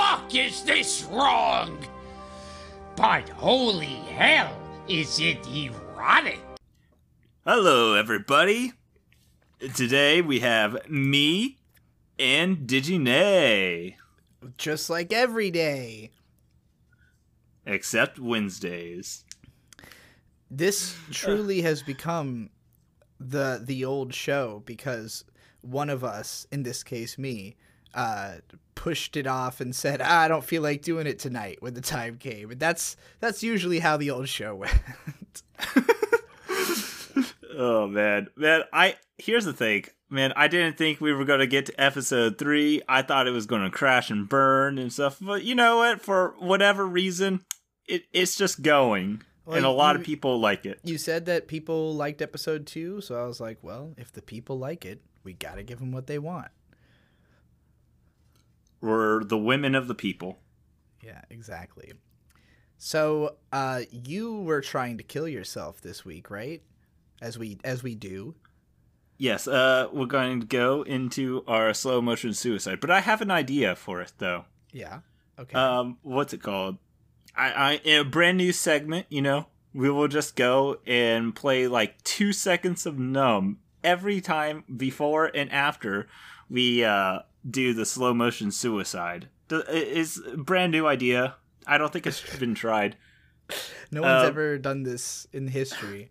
[0.00, 1.78] fuck is this wrong?
[2.96, 4.56] But holy hell,
[4.88, 6.40] is it erotic?
[7.44, 8.72] Hello, everybody.
[9.74, 11.58] Today we have me
[12.18, 13.96] and Diginay,
[14.56, 16.10] Just like every day.
[17.66, 19.24] except Wednesdays.
[20.50, 22.48] This truly has become
[23.18, 25.24] the the old show because
[25.60, 27.56] one of us, in this case me,
[27.94, 28.36] uh,
[28.82, 31.80] pushed it off and said, ah, "I don't feel like doing it tonight" when the
[31.82, 35.42] time came, and that's that's usually how the old show went.
[37.58, 38.62] Oh man, man!
[38.72, 40.32] I here's the thing, man.
[40.34, 42.80] I didn't think we were gonna get to episode three.
[42.88, 45.18] I thought it was gonna crash and burn and stuff.
[45.20, 46.00] But you know what?
[46.00, 47.44] For whatever reason,
[47.86, 50.80] it it's just going, Well, and a lot you- of people like it.
[50.84, 54.58] you said that people liked episode two, so I was like, well, if the people
[54.58, 56.48] like it, we gotta give them what they want.
[58.80, 60.38] We're the women of the people.
[61.02, 61.92] Yeah, exactly.
[62.78, 66.62] So, uh, you were trying to kill yourself this week, right?
[67.20, 68.34] As we as we do.
[69.18, 73.30] Yes, uh, we're going to go into our slow motion suicide, but I have an
[73.30, 74.46] idea for it though.
[74.72, 75.00] Yeah.
[75.38, 75.56] Okay.
[75.56, 76.76] um what's it called
[77.34, 81.66] i i in a brand new segment you know we will just go and play
[81.66, 86.06] like two seconds of numb every time before and after
[86.50, 89.28] we uh do the slow motion suicide
[89.68, 91.34] is a brand new idea
[91.66, 92.96] i don't think it's been tried
[93.90, 96.08] no one's uh, ever done this in history.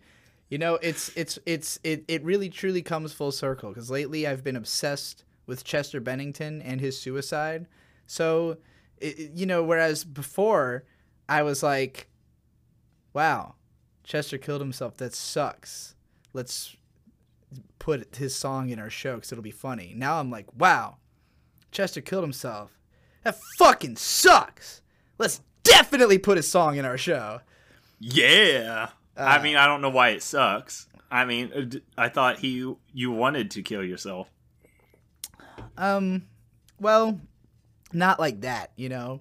[0.49, 4.43] You know, it's it's it's it it really truly comes full circle because lately I've
[4.43, 7.67] been obsessed with Chester Bennington and his suicide.
[8.07, 8.57] So,
[8.97, 10.83] it- you know, whereas before
[11.29, 12.09] I was like,
[13.13, 13.55] "Wow,
[14.03, 14.97] Chester killed himself.
[14.97, 15.95] That sucks.
[16.33, 16.75] Let's
[17.77, 20.97] put his song in our show because it'll be funny." Now I'm like, "Wow,
[21.71, 22.77] Chester killed himself.
[23.23, 24.81] That fucking sucks.
[25.17, 27.41] Let's definitely put his song in our show."
[28.01, 32.73] yeah Uh, i mean i don't know why it sucks i mean I thought he
[32.93, 34.29] you wanted to kill yourself
[35.77, 36.23] Um,
[36.79, 37.19] well,
[37.91, 39.19] not like that, you know.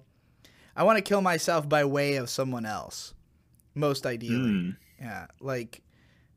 [0.75, 3.13] I want to kill myself by way of someone else,
[3.75, 4.37] most ideally.
[4.37, 4.69] Hmm.
[4.99, 5.81] Yeah, like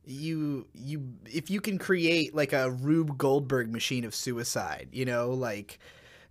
[0.05, 5.31] you you if you can create like a Rube Goldberg machine of suicide, you know,
[5.31, 5.79] like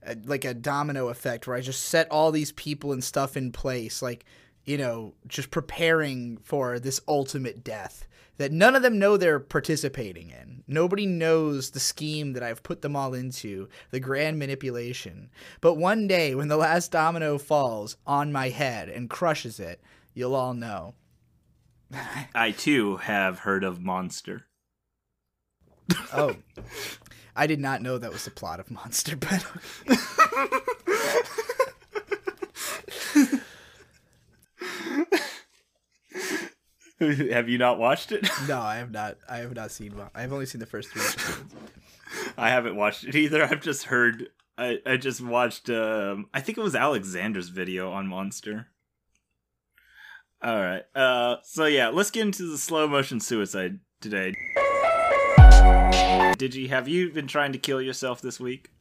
[0.03, 3.51] a, like a domino effect where I just set all these people and stuff in
[3.51, 4.25] place, like
[4.63, 8.07] you know, just preparing for this ultimate death
[8.37, 10.63] that none of them know they're participating in.
[10.67, 15.29] Nobody knows the scheme that I've put them all into, the grand manipulation.
[15.61, 19.81] But one day, when the last domino falls on my head and crushes it,
[20.13, 20.95] you'll all know.
[22.33, 24.47] i too have heard of monster
[26.13, 26.35] Oh,
[27.35, 29.45] I did not know that was the plot of Monster, but
[37.31, 39.17] have you not watched it no, I have not.
[39.27, 39.93] I have not seen.
[40.13, 41.43] I have only seen the first three episodes.
[42.37, 43.43] I haven't watched it either.
[43.43, 44.27] I've just heard.
[44.57, 45.69] I I just watched.
[45.69, 48.67] Um, I think it was Alexander's video on Monster.
[50.43, 50.83] All right.
[50.95, 51.37] Uh.
[51.43, 54.35] So yeah, let's get into the slow motion suicide today.
[56.41, 58.71] Did you have you been trying to kill yourself this week?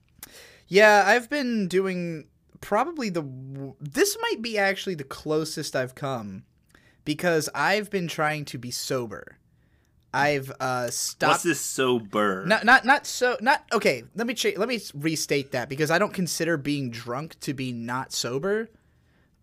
[0.66, 2.24] Yeah, I've been doing
[2.62, 3.22] probably the.
[3.78, 6.44] This might be actually the closest I've come,
[7.04, 9.36] because I've been trying to be sober.
[10.14, 11.32] I've uh stopped.
[11.32, 12.46] What's this sober?
[12.46, 14.04] Not not not so not okay.
[14.14, 17.72] Let me cha- let me restate that because I don't consider being drunk to be
[17.72, 18.70] not sober.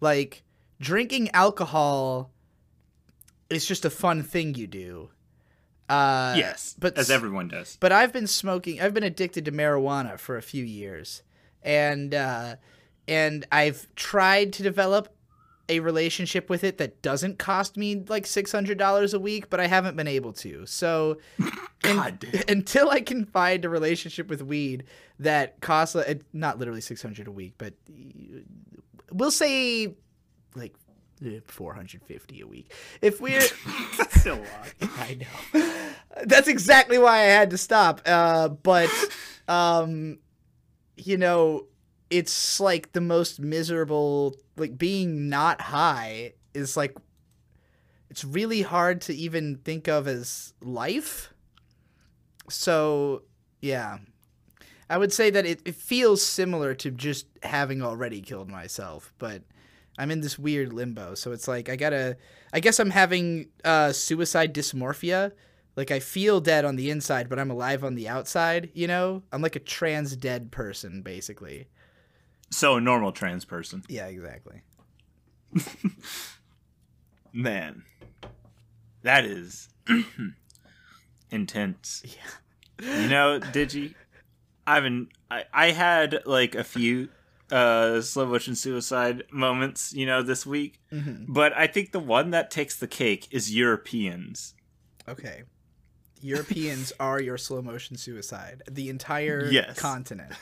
[0.02, 0.42] Like
[0.82, 2.32] drinking alcohol
[3.52, 5.12] is just a fun thing you do.
[5.90, 7.78] Uh, yes, but as everyone does.
[7.80, 8.82] but I've been smoking.
[8.82, 11.22] I've been addicted to marijuana for a few years,
[11.64, 12.56] and uh,
[13.08, 15.10] and I've tried to develop
[15.70, 19.60] a relationship with it that doesn't cost me like six hundred dollars a week, but
[19.60, 20.66] I haven't been able to.
[20.66, 21.18] So,
[21.86, 24.84] in- until I can find a relationship with weed
[25.20, 27.74] that costs uh, not literally six hundred a week, but
[29.12, 29.96] we'll say
[30.56, 30.74] like
[31.48, 32.74] four hundred fifty a week.
[33.02, 33.42] If we're
[34.10, 34.74] still lot.
[34.98, 35.18] I
[35.54, 35.92] know.
[36.24, 38.02] That's exactly why I had to stop.
[38.06, 38.90] Uh, but,
[39.48, 40.20] um,
[40.96, 41.68] you know,
[42.10, 44.36] it's like the most miserable.
[44.56, 46.98] Like being not high is like,
[48.10, 51.34] it's really hard to even think of as life.
[52.50, 53.24] So,
[53.62, 54.00] yeah.
[54.90, 59.42] I would say that it, it feels similar to just having already killed myself, but
[59.98, 61.16] I'm in this weird limbo.
[61.16, 62.18] So it's like I gotta.
[62.54, 65.32] I guess I'm having uh, suicide dysmorphia.
[65.76, 68.70] Like I feel dead on the inside, but I'm alive on the outside.
[68.74, 71.68] You know, I'm like a trans dead person, basically.
[72.50, 73.84] So a normal trans person.
[73.88, 74.62] Yeah, exactly.
[77.34, 77.84] Man.
[79.04, 79.70] That is
[81.32, 82.04] intense.
[82.06, 83.02] Yeah.
[83.02, 83.94] You know, Digi,
[84.66, 87.10] I've been I, I had like a few
[87.52, 90.82] uh slow motion suicide moments, you know, this week.
[90.92, 91.32] Mm-hmm.
[91.32, 94.54] But I think the one that takes the cake is Europeans.
[95.08, 95.44] Okay.
[96.22, 98.64] Europeans are your slow motion suicide.
[98.70, 99.80] The entire Yes.
[99.80, 100.34] continent.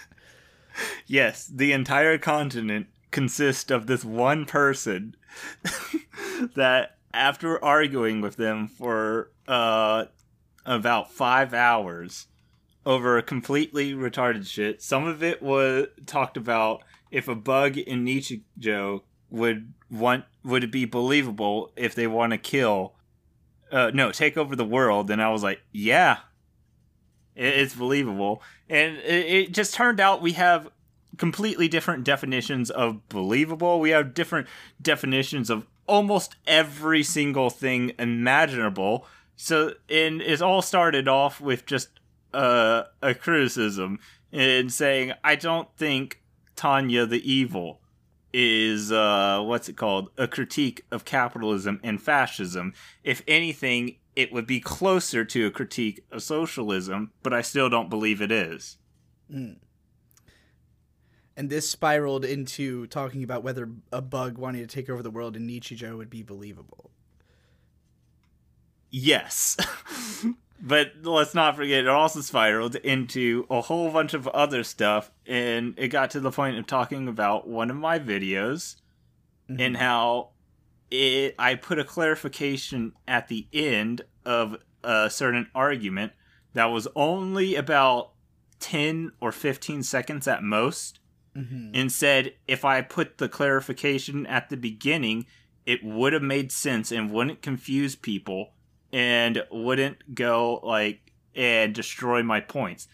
[1.07, 5.16] Yes, the entire continent consists of this one person
[6.56, 10.06] that after arguing with them for uh
[10.66, 12.28] about 5 hours
[12.86, 14.81] over completely retarded shit.
[14.81, 16.84] Some of it was talked about
[17.15, 22.38] if a bug in Nichijou would want would it be believable if they want to
[22.38, 22.94] kill
[23.71, 26.17] uh no, take over the world and I was like, "Yeah,
[27.35, 30.69] it- it's believable." And it, it just turned out we have
[31.17, 33.79] completely different definitions of believable.
[33.79, 34.47] We have different
[34.81, 39.06] definitions of almost every single thing imaginable.
[39.35, 41.89] So, and it all started off with just
[42.33, 44.00] uh, a criticism
[44.31, 46.21] and saying, I don't think
[46.56, 47.81] Tanya the Evil
[48.34, 50.10] is, uh, what's it called?
[50.18, 52.74] A critique of capitalism and fascism.
[53.04, 57.90] If anything, it would be closer to a critique of socialism, but I still don't
[57.90, 58.78] believe it is.
[61.38, 65.36] And this spiraled into talking about whether a bug wanting to take over the world
[65.36, 66.92] in Nichijou would be believable.
[68.90, 69.57] Yes.
[70.60, 75.74] but let's not forget, it also spiraled into a whole bunch of other stuff, and
[75.78, 78.75] it got to the point of talking about one of my videos
[79.48, 80.30] and how
[80.90, 86.13] it I put a clarification at the end of a certain argument
[86.54, 88.12] that was only about
[88.60, 91.00] 10 or 15 seconds at most
[91.36, 91.72] Mhm.
[91.75, 95.28] and said if I put the clarification at the beginning,
[95.66, 98.55] it would have made sense and wouldn't confuse people
[98.95, 102.88] and wouldn't go like and destroy my points.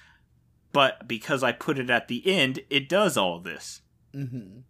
[0.73, 3.81] But because I put it at the end, it does all this.
[4.11, 4.61] hmm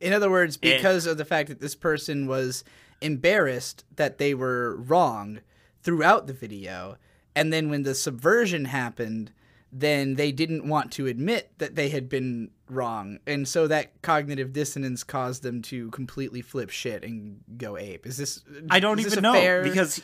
[0.00, 2.64] In other words, And- because of the fact that this person was
[3.00, 5.40] embarrassed that they were wrong
[5.82, 6.96] throughout the video,
[7.36, 9.30] and then when the subversion happened,
[9.72, 14.52] then they didn't want to admit that they had been wrong, and so that cognitive
[14.52, 18.06] dissonance caused them to completely flip shit and go ape.
[18.06, 18.42] Is this?
[18.70, 20.02] I don't even know fair- because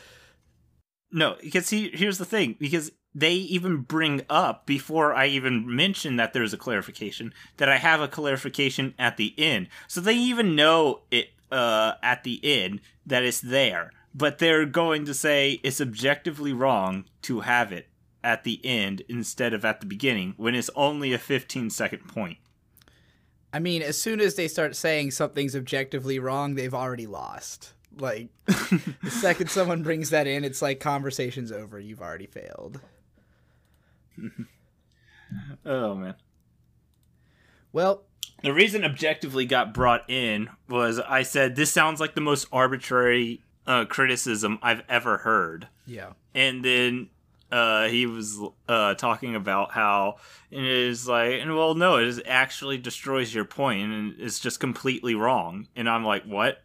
[1.11, 6.17] no, because he, here's the thing because they even bring up before I even mention
[6.17, 10.55] that there's a clarification that I have a clarification at the end, so they even
[10.55, 15.81] know it uh, at the end that it's there, but they're going to say it's
[15.81, 17.87] objectively wrong to have it
[18.23, 22.37] at the end instead of at the beginning when it's only a 15 second point.
[23.53, 27.73] I mean, as soon as they start saying something's objectively wrong, they've already lost.
[27.99, 31.79] Like, the second someone brings that in, it's like conversation's over.
[31.79, 32.79] You've already failed.
[35.65, 36.15] Oh man.
[37.73, 38.03] Well,
[38.43, 43.43] The reason objectively got brought in was I said this sounds like the most arbitrary
[43.65, 46.13] uh, criticism I've ever heard, yeah.
[46.33, 47.09] and then
[47.51, 48.39] uh, he was
[48.69, 50.15] uh, talking about how
[50.51, 54.39] and it is like, and well, no, it is actually destroys your point, and it's
[54.39, 55.67] just completely wrong.
[55.75, 56.63] And I'm like, what?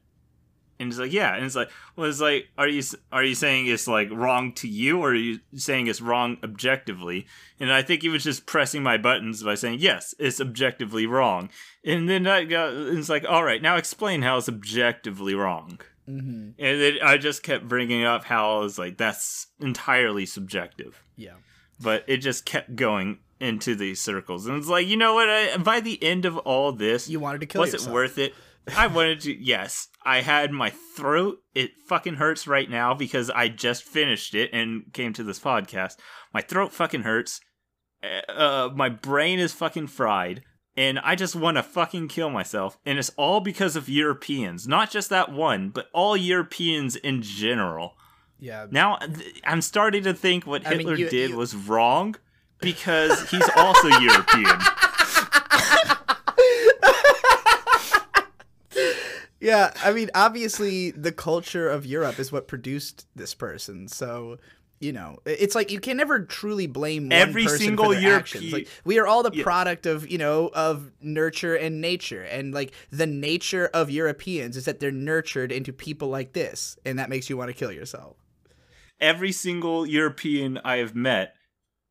[0.79, 3.69] And he's like, yeah, and it's like, well, it's like, are you are you saying
[3.69, 7.26] it's like wrong to you, or are you saying it's wrong objectively?
[7.61, 11.50] And I think he was just pressing my buttons by saying, yes, it's objectively wrong.
[11.85, 15.81] And then I got, it's like, all right, now explain how it's objectively wrong.
[16.09, 16.50] Mm-hmm.
[16.59, 21.00] And then I just kept bringing up how I was like, that's entirely subjective.
[21.17, 21.35] Yeah.
[21.81, 24.47] But it just kept going into these circles.
[24.47, 25.29] And it's like, you know what?
[25.29, 27.91] I, by the end of all this, You wanted to kill was yourself.
[27.91, 28.35] it worth it?
[28.76, 29.88] I wanted to, yes.
[30.04, 31.38] I had my throat.
[31.54, 35.97] It fucking hurts right now because I just finished it and came to this podcast.
[36.33, 37.40] My throat fucking hurts.
[38.28, 40.42] Uh, my brain is fucking fried.
[40.76, 42.78] And I just want to fucking kill myself.
[42.87, 44.66] And it's all because of Europeans.
[44.66, 47.92] Not just that one, but all Europeans in general.
[48.38, 48.66] Yeah.
[48.71, 52.16] Now, th- I'm starting to think what I mean, Hitler you- did you- was wrong
[52.61, 54.47] because he's also European.
[59.43, 63.89] Yeah, I mean, obviously, the culture of Europe is what produced this person.
[63.89, 64.39] So,
[64.79, 68.03] you know, it's like you can never truly blame one Every person single for their
[68.03, 68.53] Europe- actions.
[68.53, 69.43] Like we are all the Yeah.
[69.43, 74.65] product of you know of nurture and nature, and like the nature of Europeans is
[74.65, 78.17] that they're nurtured into people like this, and that makes you want to kill yourself.
[79.01, 81.35] every single European I have met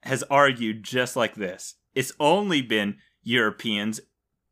[0.03, 1.75] has argued just like this.
[1.93, 3.99] It's only been Europeans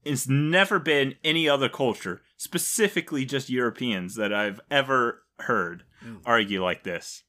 [0.03, 5.83] it's never been any other culture, specifically just Europeans, that I've ever heard
[6.25, 7.23] argue like this.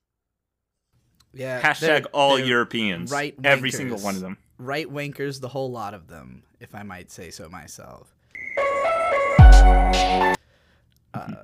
[1.33, 1.61] Yeah.
[1.61, 3.11] Hashtag they're- all they're Europeans.
[3.11, 4.39] right Every single one of them.
[4.59, 8.15] Right winkers, the whole lot of them, if I might say so myself.
[11.12, 11.35] Uh,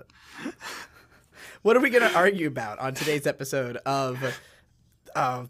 [1.62, 4.22] what are we going to argue about on today's episode of
[5.14, 5.46] uh,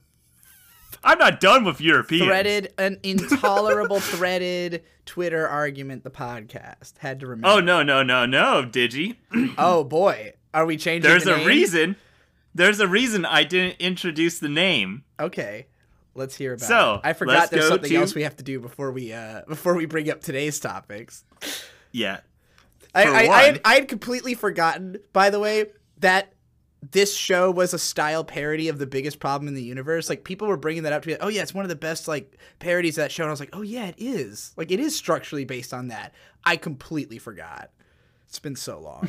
[1.06, 2.24] I'm not done with Europeans.
[2.24, 6.04] threaded, an intolerable threaded Twitter argument?
[6.04, 7.48] The podcast had to remember.
[7.48, 9.16] Oh no no no no, Digi.
[9.58, 11.08] Oh boy, are we changing?
[11.08, 11.96] There's the a reason.
[12.54, 15.04] There's a reason I didn't introduce the name.
[15.20, 15.66] Okay,
[16.14, 16.66] let's hear about.
[16.66, 17.00] So, it.
[17.04, 19.86] I forgot there's something to- else we have to do before we uh before we
[19.86, 21.24] bring up today's topics.
[21.92, 22.20] Yeah.
[22.94, 25.66] I For I, I, had, I had completely forgotten, by the way,
[25.98, 26.32] that
[26.92, 30.08] this show was a style parody of the biggest problem in the universe.
[30.08, 31.16] Like people were bringing that up to me.
[31.20, 33.24] Oh yeah, it's one of the best like parodies of that show.
[33.24, 34.52] And I was like, oh yeah, it is.
[34.56, 36.14] Like it is structurally based on that.
[36.44, 37.70] I completely forgot.
[38.28, 39.08] It's been so long.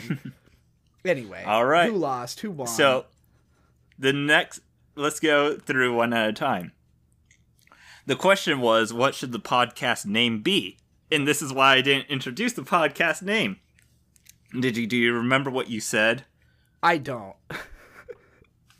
[1.05, 1.89] anyway, All right.
[1.89, 2.39] Who lost?
[2.39, 2.67] Who won?
[2.67, 3.05] So
[3.99, 4.61] the next
[4.95, 6.71] let's go through one at a time.
[8.05, 10.77] The question was what should the podcast name be?
[11.11, 13.57] And this is why I didn't introduce the podcast name.
[14.57, 16.25] Did you do you remember what you said?
[16.81, 17.35] I don't.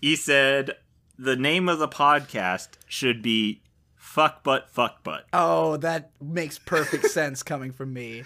[0.01, 0.75] he said
[1.17, 3.61] the name of the podcast should be
[3.95, 5.25] Fuck Butt Fuck Butt.
[5.33, 8.23] Oh, that makes perfect sense coming from me.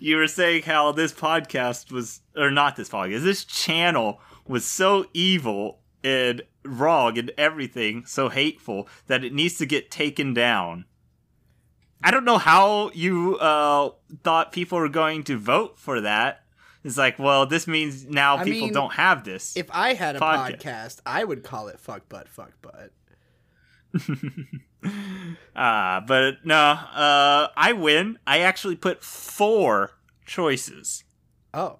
[0.00, 5.04] you were saying how this podcast was or not this podcast this channel was so
[5.12, 10.86] evil and wrong and everything so hateful that it needs to get taken down
[12.02, 13.90] i don't know how you uh
[14.24, 16.42] thought people were going to vote for that
[16.86, 20.16] it's like well this means now I people mean, don't have this If I had
[20.16, 20.58] a Podcast.
[20.60, 22.92] podcast, I would call it "fuck butt, fuck butt."
[25.54, 29.92] Ah, but no uh i win i actually put four
[30.26, 31.04] choices
[31.54, 31.78] Oh,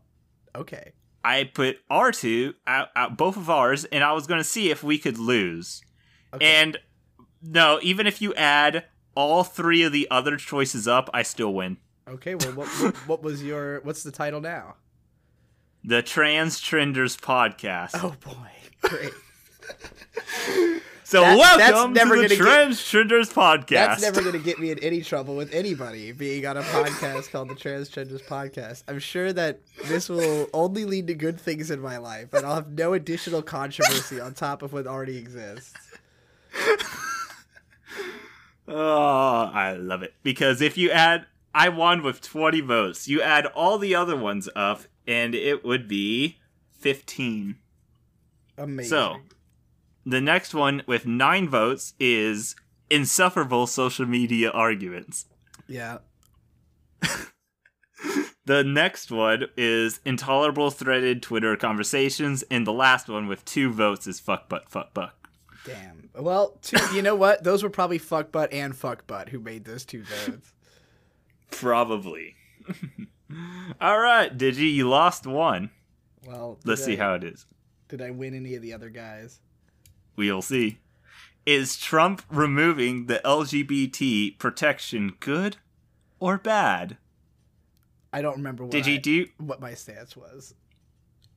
[0.54, 0.92] okay.
[1.22, 4.82] I put R2 out, out both of ours, and I was going to see if
[4.82, 5.82] we could lose.
[6.32, 6.46] Okay.
[6.46, 6.78] And
[7.42, 8.84] no, even if you add
[9.14, 11.76] all three of the other choices up, I still win.
[12.08, 13.80] Okay, well, what, what, what was your?
[13.82, 14.76] What's the title now?
[15.88, 17.92] The Trans Trenders podcast.
[17.94, 18.50] Oh boy,
[18.82, 19.12] great.
[21.04, 23.68] so that- that's welcome never to the Trans Trenders podcast.
[23.68, 27.30] That's never going to get me in any trouble with anybody being on a podcast
[27.30, 28.82] called the Transgenders Podcast.
[28.88, 32.56] I'm sure that this will only lead to good things in my life, and I'll
[32.56, 35.72] have no additional controversy on top of what already exists.
[38.68, 40.14] Oh, I love it.
[40.24, 43.06] Because if you add, I won with 20 votes.
[43.06, 46.38] You add all the other ones up, and it would be
[46.78, 47.56] 15.
[48.58, 48.88] Amazing.
[48.90, 49.16] So,
[50.04, 52.56] the next one with nine votes is
[52.90, 55.26] insufferable social media arguments.
[55.66, 55.98] yeah,
[58.46, 64.06] The next one is intolerable threaded Twitter conversations, and the last one with two votes
[64.06, 65.28] is fuck butt fuck buck.
[65.64, 66.10] damn.
[66.14, 67.42] Well, two, you know what?
[67.42, 70.52] Those were probably fuck butt and fuck butt who made those two votes.
[71.50, 72.36] Probably.
[73.80, 75.70] All right, Digi, you lost one.
[76.26, 77.46] Well, Let's did see how it is.
[77.88, 79.40] Did I win any of the other guys?
[80.16, 80.78] We'll see.
[81.44, 85.56] Is Trump removing the LGBT protection good
[86.18, 86.96] or bad?
[88.12, 90.54] I don't remember what Did I- you do what my stance was.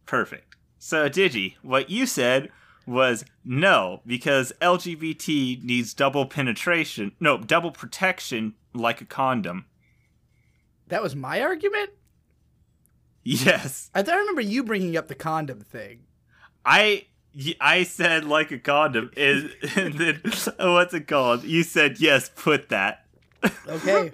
[0.05, 0.55] perfect?
[0.79, 2.49] So, Digi, what you said
[2.87, 9.65] was no, because LGBT needs double penetration, no, double protection like a condom.
[10.89, 11.91] That was my argument.
[13.23, 16.01] Yes, I I remember you bringing up the condom thing.
[16.65, 17.05] I
[17.61, 20.21] I said like a condom is, and then
[20.57, 21.43] what's it called?
[21.43, 23.05] You said yes, put that.
[23.67, 24.11] Okay.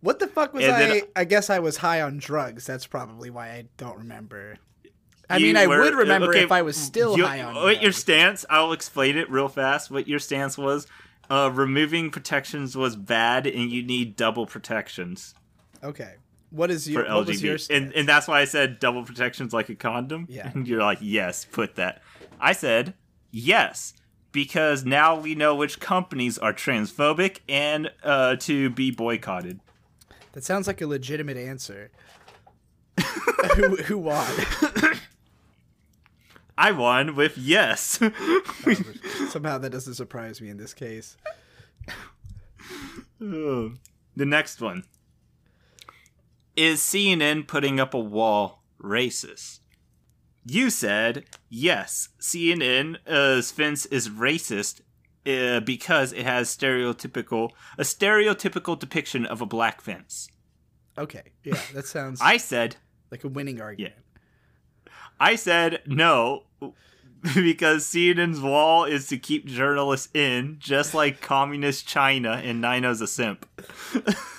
[0.00, 0.86] what the fuck was And I?
[0.86, 2.66] then- I guess I was high on drugs.
[2.66, 4.56] That's probably why I don't remember.
[5.28, 7.82] I mean, I were- would remember okay, if I was still you- high on What
[7.82, 8.44] your stance?
[8.48, 9.90] I'll explain it real fast.
[9.90, 10.86] What your stance was?
[11.28, 15.34] Uh, removing protections was bad, and you need double protections
[15.82, 16.14] Okay.
[16.50, 19.68] What is your for what your and and that's why I said double protections like
[19.68, 20.26] a condom.
[20.28, 20.50] Yeah.
[20.54, 22.02] and you're like, yes, put that.
[22.40, 22.94] I said
[23.30, 23.94] yes
[24.32, 29.60] because now we know which companies are transphobic and uh, to be boycotted.
[30.32, 31.90] That sounds like a legitimate answer.
[33.56, 34.26] who who won?
[36.58, 37.98] I won with yes.
[39.28, 41.16] Somehow that doesn't surprise me in this case.
[43.18, 43.72] The
[44.16, 44.84] next one
[46.56, 49.60] is CNN putting up a wall racist.
[50.44, 54.80] You said yes, CNN's fence is racist
[55.26, 60.28] uh, because it has stereotypical a stereotypical depiction of a black fence.
[60.96, 62.76] Okay, yeah, that sounds I said
[63.10, 63.94] like a winning argument.
[65.18, 66.44] I said no
[67.34, 73.06] because CNN's wall is to keep journalists in, just like communist China and Nino's a
[73.06, 73.46] simp.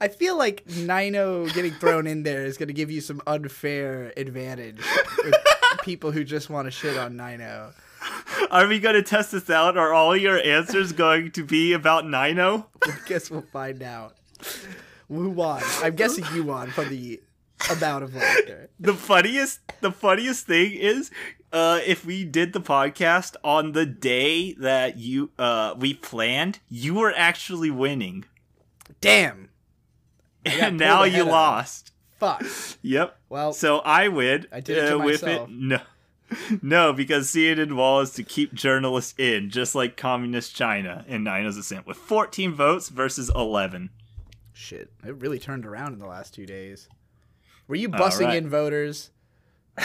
[0.00, 4.12] I feel like Nino getting thrown in there is going to give you some unfair
[4.16, 4.82] advantage
[5.24, 5.34] with
[5.82, 7.72] people who just want to shit on Nino.
[8.50, 9.78] Are we going to test this out?
[9.78, 12.66] Are all your answers going to be about Nino?
[12.84, 14.16] I guess we'll find out.
[15.08, 15.62] Who won?
[15.82, 17.20] I'm guessing you won from the
[17.70, 18.68] amount of laughter.
[18.78, 21.10] The funniest, the funniest thing is,
[21.52, 26.94] uh, if we did the podcast on the day that you, uh, we planned, you
[26.94, 28.26] were actually winning,
[29.00, 29.48] Damn.
[30.46, 31.92] And now you lost.
[32.18, 32.44] Fuck.
[32.82, 33.18] Yep.
[33.28, 34.46] Well, So I win.
[34.50, 35.48] I did it uh, with myself.
[35.50, 35.54] it.
[35.54, 35.78] No.
[36.60, 41.56] No, because CNN Wall is to keep journalists in, just like communist China and Nino's
[41.56, 43.90] Ascent, with 14 votes versus 11.
[44.52, 44.90] shit.
[45.06, 46.88] It really turned around in the last two days.
[47.68, 48.38] Were you bussing right.
[48.38, 49.10] in voters?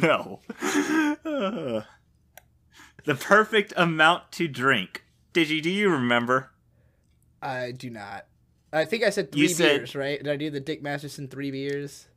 [0.00, 0.40] No.
[1.24, 1.82] Uh,
[3.04, 5.04] the perfect amount to drink.
[5.32, 6.50] Digi, do you remember?
[7.40, 8.26] I do not.
[8.74, 10.22] I think I said three You said- beers, right?
[10.22, 12.08] Did I do the Dick Masterson three beers?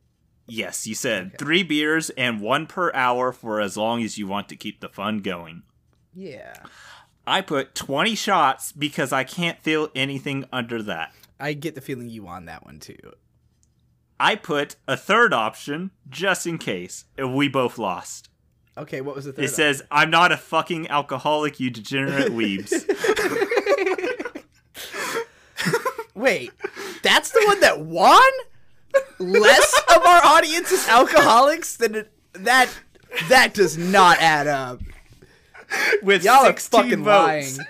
[0.46, 4.48] Yes, you said three beers and one per hour for as long as you want
[4.48, 5.62] to keep the fun going.
[6.14, 6.54] Yeah.
[7.26, 11.12] I put 20 shots because I can't feel anything under that.
[11.38, 12.96] I get the feeling you won that one too.
[14.18, 18.30] I put a third option just in case we both lost.
[18.76, 19.44] Okay, what was the third?
[19.44, 22.72] It says, I'm not a fucking alcoholic, you degenerate weebs.
[26.18, 26.50] Wait,
[27.02, 28.30] that's the one that won?
[29.18, 32.68] Less of our audience is alcoholics than it, that.
[33.30, 34.80] That does not add up.
[36.02, 37.58] With Y'all are 16 fucking votes.
[37.58, 37.68] lying.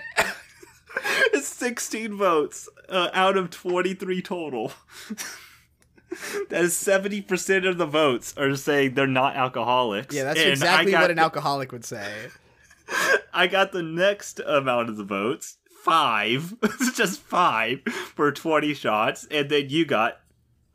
[1.33, 4.73] It's 16 votes uh, out of 23 total.
[6.49, 10.13] that is 70% of the votes are saying they're not alcoholics.
[10.13, 12.11] Yeah, that's And exactly what an the- alcoholic would say.
[13.33, 16.53] I got the next amount of the votes, five,
[16.95, 17.81] just five
[18.15, 20.19] for 20 shots, and then you got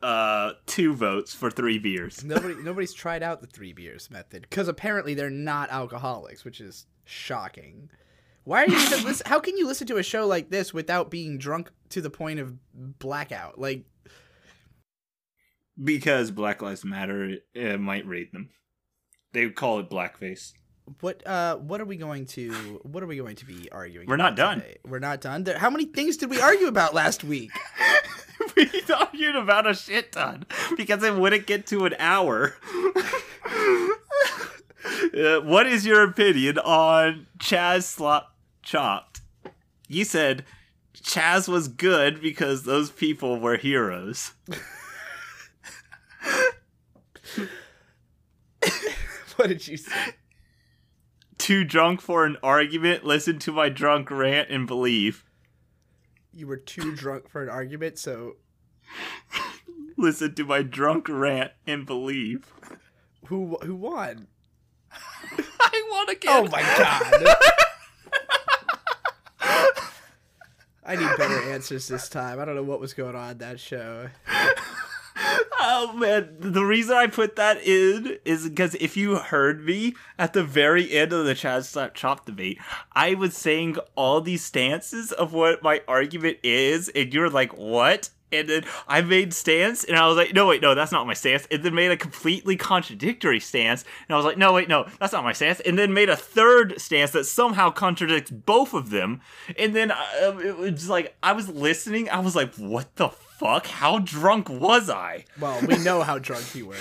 [0.03, 2.23] uh two votes for three beers.
[2.23, 6.87] Nobody, nobody's tried out the three beers method because apparently they're not alcoholics, which is
[7.05, 7.91] shocking.
[8.45, 9.27] Why are you even listen?
[9.27, 12.41] How can you listen to a show like this without being drunk to the point
[12.41, 13.59] of blackout?
[13.59, 13.85] Like,
[15.83, 18.51] Because Black Lives Matter uh, might rate them.
[19.33, 20.53] They would call it blackface.
[21.01, 21.27] What?
[21.27, 22.81] Uh, what are we going to?
[22.83, 24.07] What are we going to be arguing?
[24.09, 24.61] We're not done.
[24.61, 24.77] today?
[24.87, 25.45] We're not done.
[25.45, 27.51] There, how many things did we argue about last week?
[28.57, 32.55] we argued about a shit ton because it wouldn't get to an hour.
[35.17, 39.21] Uh, what is your opinion on Chaz Slop Chopped?
[39.89, 40.45] You said
[40.95, 44.33] Chaz was good because those people were heroes.
[49.37, 50.15] what did you say?
[51.45, 53.05] Too drunk for an argument?
[53.05, 55.27] Listen to my drunk rant and believe.
[56.33, 58.37] You were too drunk for an argument, so
[59.99, 62.51] Listen to my drunk rant and believe.
[63.27, 64.29] who who won?
[64.91, 66.35] I want to get.
[66.35, 67.37] Oh my god.
[70.87, 72.41] I need better answers this time.
[72.41, 74.09] I don't know what was going on in that show.
[75.67, 80.35] Oh man, the reason I put that in is because if you heard me at
[80.35, 82.59] the very end of the Chad Slap Chop debate,
[82.93, 88.11] I was saying all these stances of what my argument is, and you're like, what?
[88.31, 91.15] And then I made stance, and I was like, no, wait, no, that's not my
[91.15, 91.49] stance.
[91.51, 95.15] And then made a completely contradictory stance, and I was like, no, wait, no, that's
[95.15, 95.61] not my stance.
[95.61, 99.23] And then made a third stance that somehow contradicts both of them.
[99.59, 103.67] And then uh, it was like, I was listening, I was like, what the fuck?
[103.67, 105.25] How drunk was I?
[105.41, 106.77] Well, we know how drunk you were.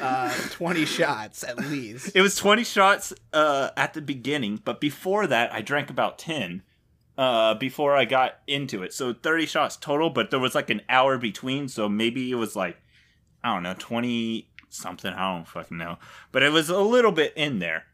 [0.00, 2.12] Uh, 20 shots at least.
[2.14, 6.62] It was 20 shots uh, at the beginning, but before that, I drank about 10
[7.18, 8.92] uh, before I got into it.
[8.92, 12.54] So 30 shots total, but there was like an hour between, so maybe it was
[12.54, 12.76] like,
[13.42, 15.12] I don't know, 20 something.
[15.12, 15.98] I don't fucking know.
[16.32, 17.84] But it was a little bit in there.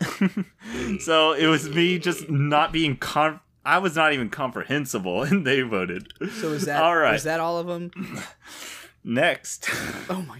[1.00, 3.40] so it was me just not being con.
[3.64, 6.12] I was not even comprehensible, and they voted.
[6.38, 7.12] So is that all right?
[7.12, 7.90] was that all of them?
[9.04, 9.68] Next.
[10.08, 10.38] Oh my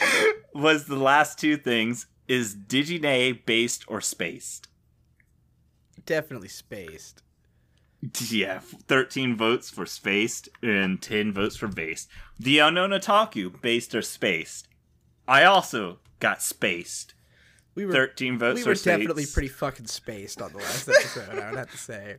[0.00, 0.34] god.
[0.54, 4.68] was the last two things is Diginay based or spaced?
[6.06, 7.22] Definitely spaced.
[8.28, 12.08] Yeah, 13 votes for spaced and 10 votes for based.
[12.38, 14.68] The unknown otaku based or spaced.
[15.26, 17.14] I also got spaced.
[17.74, 19.34] We were 13 votes we for were definitely states.
[19.34, 21.38] pretty fucking spaced on the last episode.
[21.38, 22.16] I would have to say,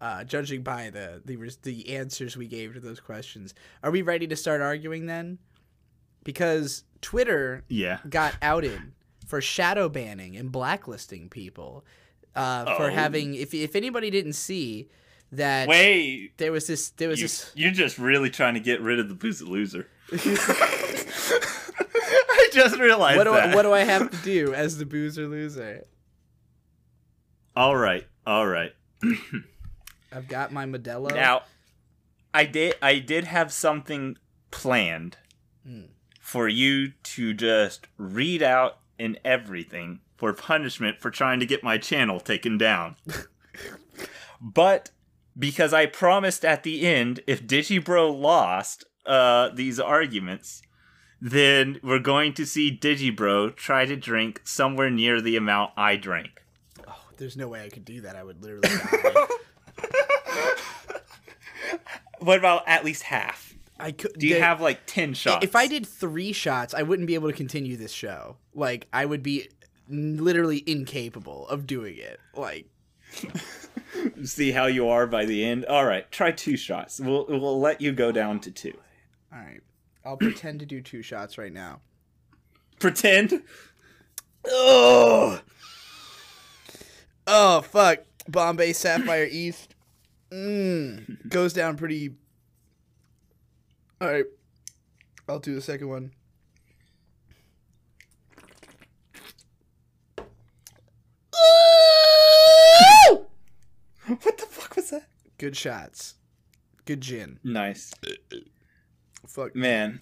[0.00, 3.54] uh, judging by the the the answers we gave to those questions.
[3.82, 5.38] Are we ready to start arguing then?
[6.24, 7.98] Because Twitter Yeah.
[8.08, 8.80] got outed
[9.26, 11.84] for shadow banning and blacklisting people
[12.34, 12.94] uh, for Oh.
[12.94, 13.34] having.
[13.34, 14.88] If if anybody didn't see
[15.32, 16.36] that Wait.
[16.38, 19.08] there was this there was You, this you're just really trying to get rid of
[19.08, 19.88] the loser.
[22.52, 23.50] Just realized what do that.
[23.50, 25.82] I, what do I have to do as the boozer loser?
[27.56, 28.06] all right.
[28.26, 28.72] All right.
[30.12, 31.12] I've got my Modelo.
[31.14, 31.42] Now,
[32.34, 34.16] I did I did have something
[34.50, 35.16] planned
[35.66, 35.82] Hmm.
[36.20, 41.78] for you to just read out and everything for punishment for trying to get my
[41.78, 42.96] channel taken down.
[44.40, 44.90] but
[45.38, 50.62] because I promised at the end if Digibro lost uh these arguments,
[51.24, 56.42] then we're going to see Digibro try to drink somewhere near the amount I drank.
[56.88, 58.16] Oh, there's no way I could do that.
[58.16, 58.68] I would literally.
[62.18, 63.54] What about at least half?
[63.80, 64.12] I could.
[64.16, 65.44] Do you the- have like 10 shots?
[65.44, 68.36] If I did three shots, I wouldn't be able to continue this show.
[68.54, 69.48] Like I would be
[69.88, 72.20] literally incapable of doing it.
[72.36, 72.66] Like
[74.24, 75.64] see how you are by the end.
[75.64, 77.00] All right, try two shots.
[77.00, 78.74] We'll we'll let you go down to two.
[79.32, 79.60] all right,
[80.04, 81.80] I'll pretend to do two shots right now.
[82.78, 83.42] Pretend.
[84.46, 85.40] Oh,
[87.26, 88.00] oh fuck!
[88.28, 89.74] Bombay Sapphire East.
[90.32, 92.16] Mmm, goes down pretty.
[94.00, 94.24] All right,
[95.28, 96.12] I'll do the second one.
[104.06, 105.06] What the fuck was that?
[105.38, 106.16] Good shots.
[106.84, 107.38] Good gin.
[107.44, 107.92] Nice,
[109.32, 109.54] Fuck.
[109.56, 110.00] man.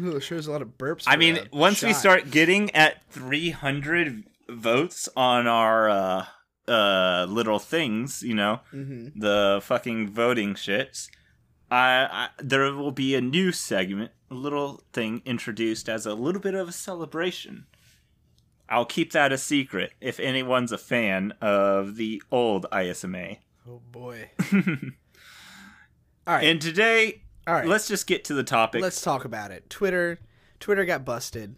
[0.00, 1.04] Ooh, shows a lot of burps.
[1.06, 6.24] I mean, once we start getting at 300 votes on our uh
[6.66, 9.12] uh little things, you know, Mhm.
[9.14, 11.08] the fucking voting shits,
[11.70, 16.40] I, I there will be a new segment, a little thing introduced as a little
[16.40, 17.66] bit of a celebration.
[18.68, 23.38] I'll keep that a secret if anyone's a fan of the old ISMA.
[23.68, 24.30] Oh boy.
[26.26, 26.44] All right.
[26.48, 27.66] And today, all right.
[27.66, 28.82] let's just get to the topic.
[28.82, 29.68] Let's talk about it.
[29.70, 30.18] Twitter,
[30.60, 31.56] Twitter got busted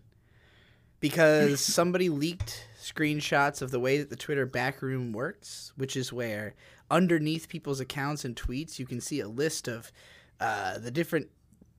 [1.00, 6.54] because somebody leaked screenshots of the way that the Twitter backroom works, which is where
[6.90, 9.90] underneath people's accounts and tweets you can see a list of
[10.40, 11.28] uh, the different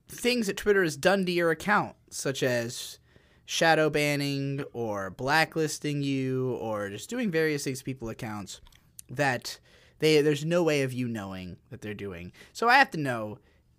[0.08, 2.98] things that Twitter has done to your account, such as
[3.44, 8.60] shadow banning or blacklisting you or just doing various things to people accounts
[9.08, 9.58] that
[10.00, 12.32] they there's no way of you knowing that they're doing.
[12.52, 13.38] So I have to know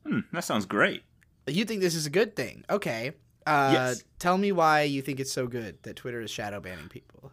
[0.10, 1.04] Hmm, that sounds great.
[1.48, 2.64] you think this is a good thing.
[2.70, 3.12] Okay.
[3.46, 4.04] Uh, Yes.
[4.18, 7.32] Tell me why you think it's so good that Twitter is shadow banning people.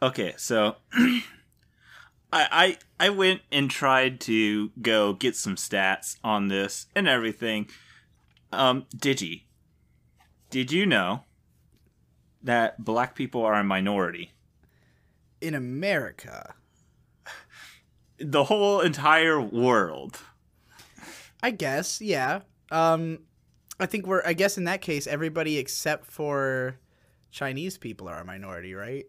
[0.00, 1.22] Okay, so I,
[2.32, 7.68] I I went and tried to go get some stats on this and everything.
[8.52, 9.42] Um, Digi,
[10.50, 11.24] did you know
[12.42, 14.32] that black people are a minority?
[15.40, 16.54] In America,
[18.18, 20.20] The whole entire world.
[21.42, 22.40] I guess, yeah.
[22.70, 23.20] Um,
[23.80, 24.22] I think we're.
[24.24, 26.78] I guess in that case, everybody except for
[27.30, 29.06] Chinese people are a minority, right?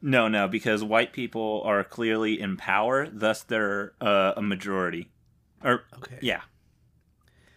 [0.00, 5.10] No, no, because white people are clearly in power, thus they're uh, a majority.
[5.62, 6.18] Or Okay.
[6.20, 6.40] yeah,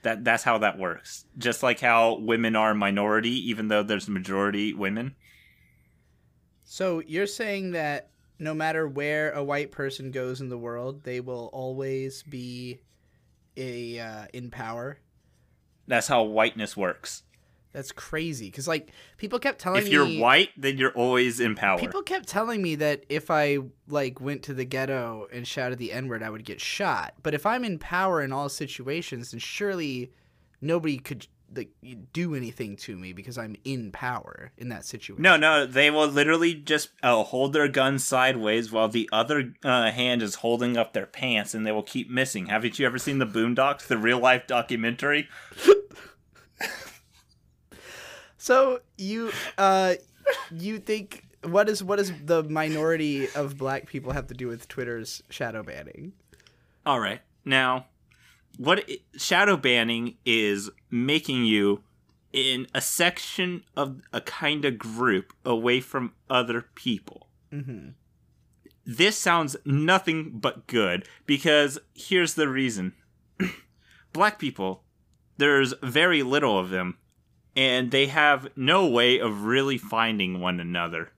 [0.04, 1.26] that that's how that works.
[1.40, 5.16] Just like how women are a minority, even though there's majority women.
[6.64, 11.22] So you're saying that no matter where a white person goes in the world, they
[11.22, 12.80] will always be
[13.58, 15.00] a uh, in power.
[15.88, 17.24] That's how whiteness works.
[17.76, 18.46] That's crazy.
[18.50, 21.78] Because like people kept telling If me, if you're white, then you're always in power.
[21.78, 25.92] People kept telling me that if I like went to the ghetto and shouted the
[25.92, 27.16] N word, I would get shot.
[27.22, 30.12] But if I'm in power in all situations, then surely
[30.62, 31.70] nobody could like
[32.14, 35.22] do anything to me because I'm in power in that situation.
[35.22, 39.92] no, no, they will literally just uh, hold their gun sideways while the other uh,
[39.92, 42.48] hand is holding up their pants, and they will keep missing.
[42.48, 45.28] Haven't you ever seen the Boondocks, the real life documentary?
[48.46, 49.96] So you uh
[50.52, 54.68] you think what is what is the minority of black people have to do with
[54.68, 56.14] Twitter's shadow banning?
[56.86, 57.22] All right.
[57.44, 57.88] Now,
[58.58, 61.84] what i shadow banning is making you
[62.36, 67.30] in a section of a kind of group away from other people.
[67.52, 67.92] Mm-hmm.
[68.86, 72.94] This sounds nothing but good because here's the reason.
[74.14, 74.84] Black people,
[75.38, 76.98] there's very little of them
[77.56, 81.12] and they have no way of really finding one another.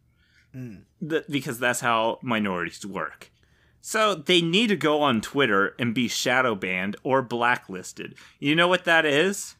[0.56, 0.84] Mm.
[1.08, 3.32] Th- because that's how minorities work.
[3.81, 8.15] So they need to go on Twitter and be shadow banned or blacklisted.
[8.39, 9.55] You know what that is?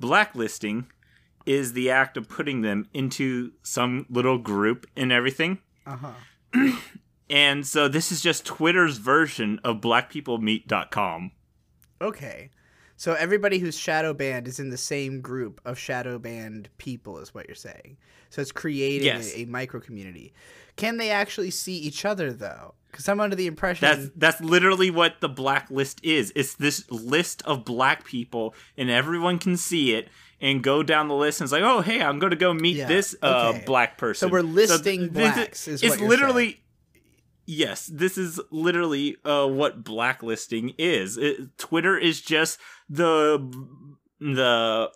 [0.00, 0.86] Blacklisting
[1.46, 5.58] is the act of putting them into some little group and everything.
[5.86, 6.72] Uh huh.
[7.30, 11.30] And so this is just Twitter's version of blackpeoplemeet.com.
[12.02, 12.50] Okay.
[12.96, 17.32] So everybody who's shadow banned is in the same group of shadow banned people, is
[17.34, 17.96] what you're saying.
[18.28, 19.32] So it's creating Yes.
[19.34, 20.34] a, a micro community.
[20.76, 22.74] Can they actually see each other though?
[22.90, 26.32] Because I'm under the impression That's that's literally what the blacklist is.
[26.36, 30.08] It's this list of black people, and everyone can see it
[30.40, 32.76] and go down the list and it's like, oh hey, I'm going to go meet
[32.76, 33.64] Yeah, this uh, okay.
[33.66, 34.28] black person.
[34.28, 36.60] So we're listing th- blacks is it's literally.
[37.46, 41.18] Yes, this is literally uh, what blacklisting is.
[41.18, 42.58] It, Twitter is just
[42.88, 43.36] the
[44.18, 44.90] the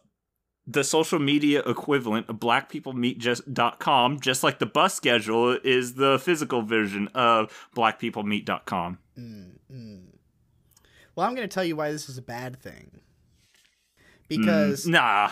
[0.71, 7.09] the social media equivalent of blackpeoplemeet.com, just like the bus schedule is the physical version
[7.15, 8.99] of blackpeoplemeet.com.
[9.19, 10.01] Mm, mm.
[11.17, 13.01] Well, I'm going to tell you why this is a bad thing.
[14.29, 15.31] Because Mm, nah.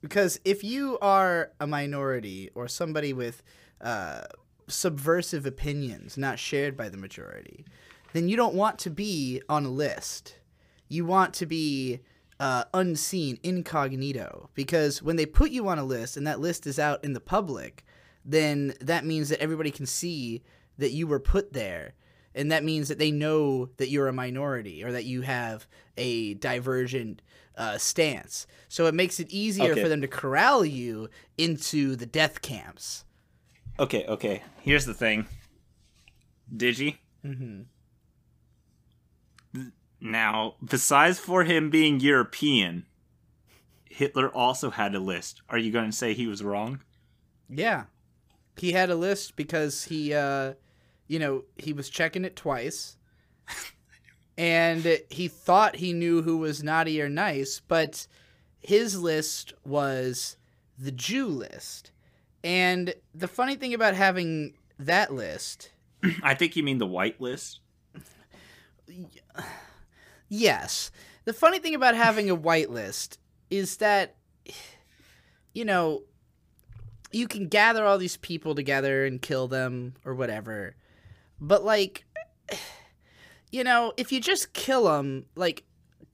[0.00, 3.42] because if you are a minority or somebody with
[3.80, 4.20] uh,
[4.68, 7.64] subversive opinions not shared by the majority,
[8.12, 10.36] then you don't want to be on a list.
[10.88, 12.00] You want to be
[12.38, 16.78] uh, unseen, incognito, because when they put you on a list and that list is
[16.78, 17.84] out in the public,
[18.24, 20.42] then that means that everybody can see
[20.78, 21.94] that you were put there.
[22.34, 26.34] And that means that they know that you're a minority or that you have a
[26.34, 27.22] divergent
[27.56, 28.46] uh, stance.
[28.68, 29.82] So it makes it easier Okay.
[29.82, 33.04] for them to corral you into the death camps.
[33.78, 34.42] Okay, okay.
[34.60, 35.26] Here's the thing.
[36.54, 36.96] Digi.
[37.24, 37.62] Mm-hmm.
[40.00, 42.86] Now, besides for him being European,
[43.84, 45.40] Hitler also had a list.
[45.48, 46.82] Are you going to say he was wrong?
[47.48, 47.84] Yeah.
[48.56, 50.54] He had a list because he, uh,
[51.08, 52.96] you know, he was checking it twice.
[54.38, 58.06] and he thought he knew who was naughty or nice, but
[58.60, 60.36] his list was
[60.78, 61.90] the Jew list.
[62.44, 65.70] And the funny thing about having that list,
[66.22, 67.60] I think you mean the white list.
[70.28, 70.90] yes.
[71.24, 73.18] The funny thing about having a whitelist
[73.50, 74.16] is that,
[75.54, 76.02] you know,
[77.12, 80.76] you can gather all these people together and kill them or whatever.
[81.40, 82.04] But, like,
[83.50, 85.64] you know, if you just kill them, like,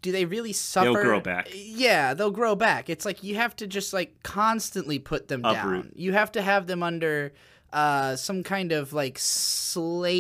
[0.01, 0.93] do they really suffer?
[0.93, 1.49] They'll grow back.
[1.55, 2.89] Yeah, they'll grow back.
[2.91, 5.85] It's like you have to just, like, constantly put them Uproot.
[5.85, 5.93] down.
[5.95, 7.33] You have to have them under
[7.73, 10.11] uh, some kind of, like, slavery,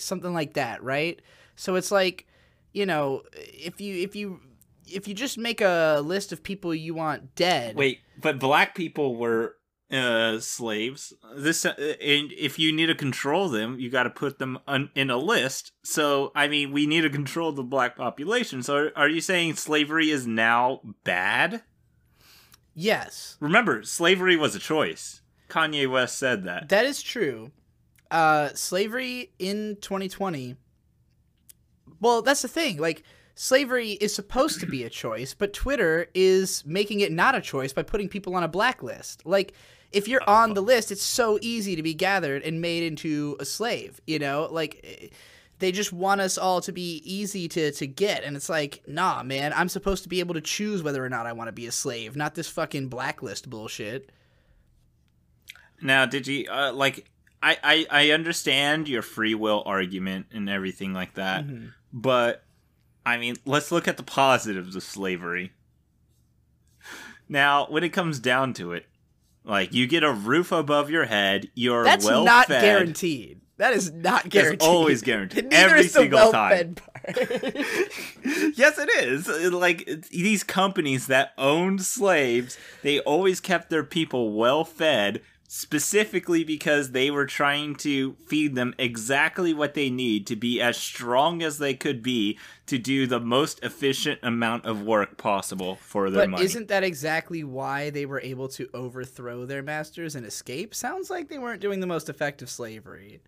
[0.00, 1.20] something like that, right?
[1.56, 2.26] So it's like,
[2.72, 4.40] you know, if you, if you,
[4.86, 7.76] if you just make a list of people you want dead.
[7.76, 9.56] Wait, but black people were
[9.90, 11.12] uh, slaves.
[11.36, 14.90] This, uh, and if you need to control them, you got to put them on,
[14.94, 15.72] in a list.
[15.82, 18.62] So, I mean, we need to control the black population.
[18.62, 21.62] So, are, are you saying slavery is now bad?
[22.74, 23.36] Yes.
[23.40, 25.22] Remember, slavery was a choice.
[25.48, 26.68] Kanye West said that.
[26.68, 27.50] That is true.
[28.10, 30.56] Uh, slavery in 2020.
[32.00, 32.78] Well, that's the thing.
[32.78, 33.02] Like,
[33.34, 37.72] slavery is supposed to be a choice, but Twitter is making it not a choice
[37.72, 39.24] by putting people on a blacklist.
[39.26, 39.52] Like,
[39.92, 43.44] if you're on the list, it's so easy to be gathered and made into a
[43.44, 44.00] slave.
[44.06, 45.06] You know, like eh,
[45.60, 49.22] they just want us all to be easy to to get, and it's like, nah,
[49.22, 51.66] man, I'm supposed to be able to choose whether or not I want to be
[51.66, 54.10] a slave, not this fucking blacklist bullshit.
[55.80, 57.08] Now, did you uh, like?
[57.40, 61.72] I, I I understand your free will argument and everything like that, Mhm.
[61.92, 62.44] But
[63.06, 65.52] I mean, let's look at the positives of slavery.
[67.28, 68.86] Now, when it comes down to it,
[69.44, 72.62] like you get a roof above your head, you're That's well not fed.
[72.62, 73.40] guaranteed.
[73.58, 74.54] That is not guaranteed.
[74.60, 75.48] It's always guaranteed.
[75.52, 76.80] Every single part.
[78.24, 79.26] yes, it is.
[79.52, 86.90] Like these companies that owned slaves, they always kept their people well fed, specifically because
[86.90, 91.56] they were trying to feed them exactly what they need to be as strong as
[91.56, 96.30] they could be to do the most efficient amount of work possible for their but
[96.30, 96.44] money.
[96.44, 100.74] isn't that exactly why they were able to overthrow their masters and escape?
[100.74, 103.22] Sounds like they weren't doing the most effective slavery.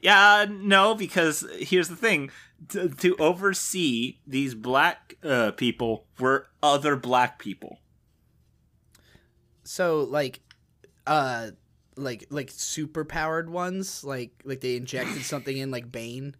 [0.00, 2.30] Yeah, no, because here's the thing:
[2.70, 7.80] to, to oversee these black uh, people were other black people.
[9.62, 10.40] So like
[11.06, 11.50] uh
[11.96, 16.34] like like super powered ones, like like they injected something in like Bane.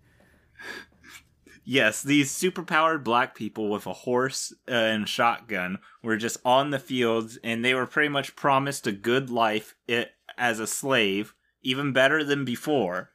[1.65, 6.79] Yes, these superpowered black people with a horse uh, and shotgun were just on the
[6.79, 11.93] fields, and they were pretty much promised a good life it, as a slave, even
[11.93, 13.11] better than before,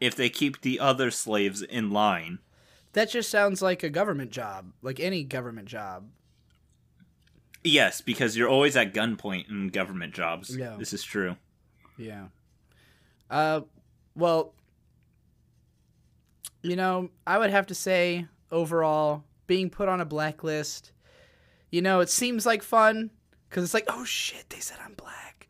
[0.00, 2.38] if they keep the other slaves in line.
[2.94, 6.08] That just sounds like a government job, like any government job.
[7.64, 10.56] Yes, because you're always at gunpoint in government jobs.
[10.56, 10.76] Yeah.
[10.78, 11.36] This is true.
[11.96, 12.26] Yeah.
[13.30, 13.62] Uh,
[14.16, 14.54] well,
[16.62, 20.92] you know, I would have to say overall, being put on a blacklist,
[21.70, 23.10] you know, it seems like fun
[23.48, 25.48] because it's like, oh shit, they said I'm black.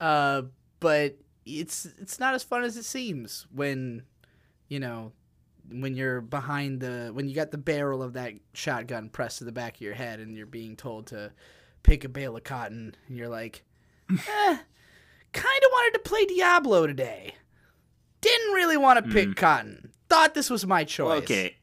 [0.00, 0.42] Uh,
[0.80, 4.02] but it's it's not as fun as it seems when,
[4.68, 5.12] you know,
[5.70, 9.52] when you're behind the when you got the barrel of that shotgun pressed to the
[9.52, 11.32] back of your head and you're being told to
[11.82, 13.64] pick a bale of cotton and you're like,
[14.10, 14.16] eh,
[15.32, 17.34] kind of wanted to play Diablo today.
[18.20, 19.92] Didn't really want to pick cotton.
[20.08, 21.22] Thought this was my choice.
[21.22, 21.56] Okay.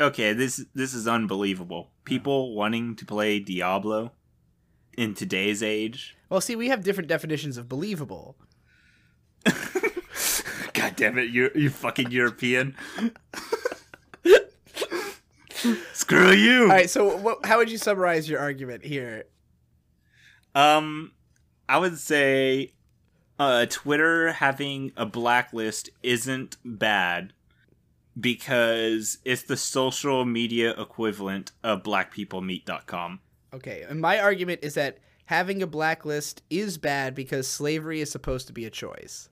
[0.00, 1.90] Okay, this this is unbelievable.
[2.04, 4.12] People wanting to play Diablo
[4.96, 6.16] in today's age.
[6.30, 8.36] Well, see, we have different definitions of believable.
[10.80, 12.74] God damn it, you you fucking European.
[15.92, 16.62] Screw you.
[16.62, 19.24] All right, so what, how would you summarize your argument here?
[20.54, 21.12] Um,
[21.68, 22.72] I would say,
[23.38, 27.34] uh, Twitter having a blacklist isn't bad
[28.18, 33.20] because it's the social media equivalent of blackpeoplemeet.com.
[33.52, 38.46] Okay, and my argument is that having a blacklist is bad because slavery is supposed
[38.46, 39.28] to be a choice.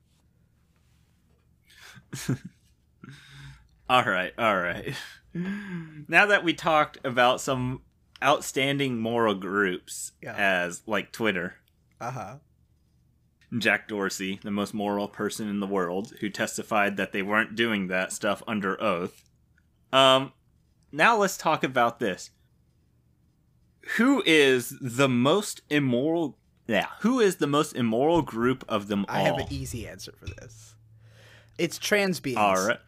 [3.90, 4.94] All right, all right.
[5.34, 7.80] now that we talked about some
[8.22, 10.34] outstanding moral groups Yeah.
[10.36, 11.54] as like Twitter,
[12.00, 12.36] Uh huh.
[13.56, 17.86] Jack Dorsey, the most moral person in the world, who testified that they weren't doing
[17.88, 19.24] that stuff under oath.
[19.90, 20.32] Um,
[20.92, 22.28] now let's talk about this.
[23.96, 26.36] Who is the most immoral?
[26.66, 29.16] Yeah, who is the most immoral group of them all?
[29.16, 30.74] I have an easy answer for this.
[31.58, 32.36] It's transbians.
[32.36, 32.78] all right,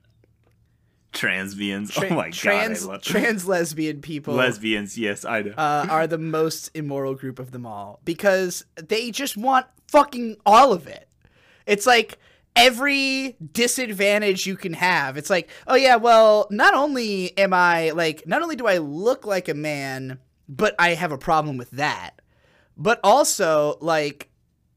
[1.12, 1.90] transvians.
[1.92, 4.34] Tra- oh my trans, god, I love trans lesbian people.
[4.34, 4.96] lesbians.
[4.96, 5.52] Yes, I know.
[5.56, 10.72] uh, are the most immoral group of them all because they just want fucking all
[10.72, 11.08] of it.
[11.66, 12.18] It's like
[12.56, 15.16] every disadvantage you can have.
[15.16, 19.26] It's like, oh yeah, well, not only am I like, not only do I look
[19.26, 22.20] like a man, but I have a problem with that,
[22.76, 24.28] but also like,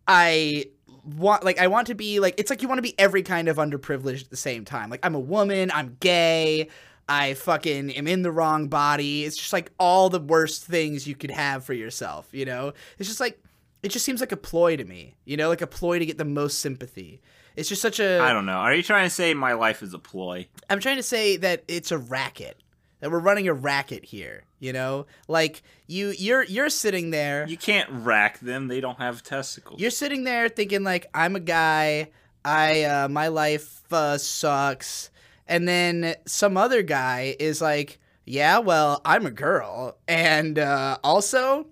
[0.08, 0.66] I
[1.04, 3.48] want like I want to be like it's like you want to be every kind
[3.48, 4.89] of underprivileged at the same time.
[4.89, 6.70] Like I'm a woman, I'm gay,
[7.08, 9.24] I fucking am in the wrong body.
[9.26, 12.74] It's just like all the worst things you could have for yourself, you know?
[12.98, 13.39] It's just like
[13.82, 16.18] it just seems like a ploy to me, you know, like a ploy to get
[16.18, 17.22] the most sympathy.
[17.56, 18.54] It's just such a I don't know.
[18.54, 20.48] Are you trying to say my life is a ploy?
[20.70, 22.58] I'm trying to say that it's a racket.
[23.00, 25.06] That we're running a racket here, you know?
[25.28, 28.67] Like you you're you're sitting there You can't rack them.
[28.67, 29.80] They don't have testicles.
[29.80, 32.10] you're sitting there thinking like I'm a guy,
[32.45, 35.12] I uh, my life uh, sucks,
[35.47, 41.67] and then some other guy is like, yeah, well, I'm a girl, and uh, also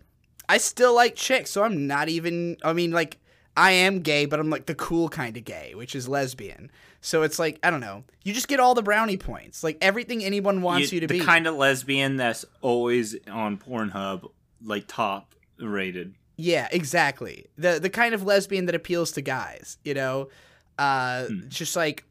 [0.49, 2.57] I still like chicks, so I'm not even.
[2.63, 3.17] I mean, like
[3.55, 6.71] I am gay, but I'm like the cool kind of gay, which is lesbian.
[7.01, 8.03] So it's like I don't know.
[8.23, 11.19] You just get all the brownie points, like everything anyone wants you, to the be.
[11.19, 14.29] The kind of lesbian that's always on Pornhub,
[14.63, 16.15] like top rated.
[16.37, 17.47] Yeah, exactly.
[17.57, 20.29] The the kind of lesbian that appeals to guys, you know,
[20.77, 22.05] uh, just like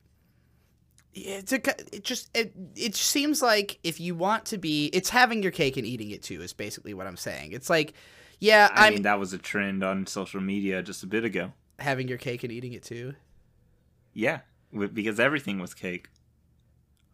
[1.14, 1.56] it's a,
[1.94, 5.76] it just it it seems like if you want to be, it's having your cake
[5.76, 6.42] and eating it too.
[6.42, 7.52] Is basically what I'm saying.
[7.52, 7.94] It's like,
[8.38, 11.52] yeah, I I'm mean, that was a trend on social media just a bit ago.
[11.78, 13.14] having your cake and eating it too.
[14.12, 14.40] Yeah,
[14.72, 16.08] because everything was cake.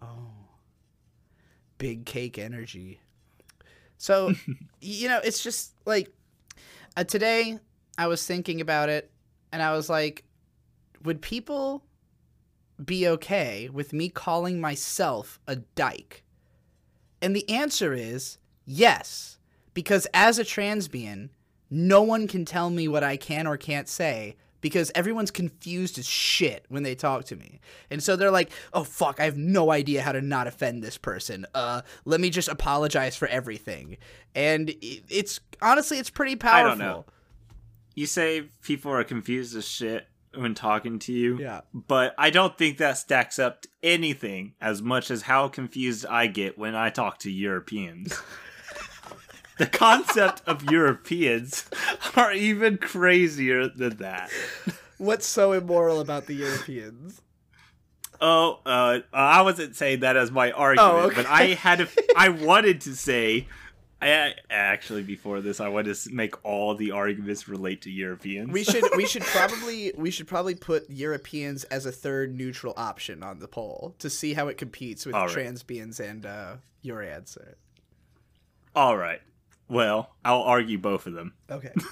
[0.03, 0.31] Oh,
[1.79, 3.01] big cake energy.
[3.99, 4.33] So,
[4.81, 6.13] you know, it's just like
[6.97, 7.59] uh, today
[7.99, 9.11] I was thinking about it
[9.53, 10.25] and I was like,
[11.03, 11.85] would people
[12.85, 16.23] be okay with me calling myself a dyke?
[17.23, 19.39] And the answer is yes,
[19.73, 21.31] because as a transbian,
[21.71, 24.37] no one can tell me what I can or can't say
[24.67, 27.61] because everyone's confused as shit when they talk to me.
[27.89, 30.99] And so they're like, "Oh fuck, I have no idea how to not offend this
[30.99, 31.47] person.
[31.55, 33.97] Uh, let me just apologize for everything."
[34.35, 36.67] And it's honestly it's pretty powerful.
[36.67, 37.05] I don't know.
[37.95, 41.39] You say people are confused as shit when talking to you.
[41.39, 41.61] Yeah.
[41.73, 46.27] But I don't think that stacks up to anything as much as how confused I
[46.27, 48.21] get when I talk to Europeans.
[49.59, 51.65] the concept of Europeans
[52.17, 54.31] are even crazier than that.
[54.99, 57.21] What's so immoral about the Europeans?
[58.21, 61.17] Oh, uh, I wasn't saying that as my argument, Oh, okay.
[61.17, 61.89] but I had to.
[62.17, 63.47] I wanted to say.
[64.01, 68.51] I actually before this, I wanted to make all the arguments relate to Europeans.
[68.53, 73.23] We should we should probably we should probably put Europeans as a third neutral option
[73.23, 75.35] on the poll to see how it competes with All right.
[75.37, 77.57] transbians and uh, your answer.
[78.75, 79.23] all right.
[79.69, 81.35] Well, I'll argue both of them.
[81.51, 81.73] Okay.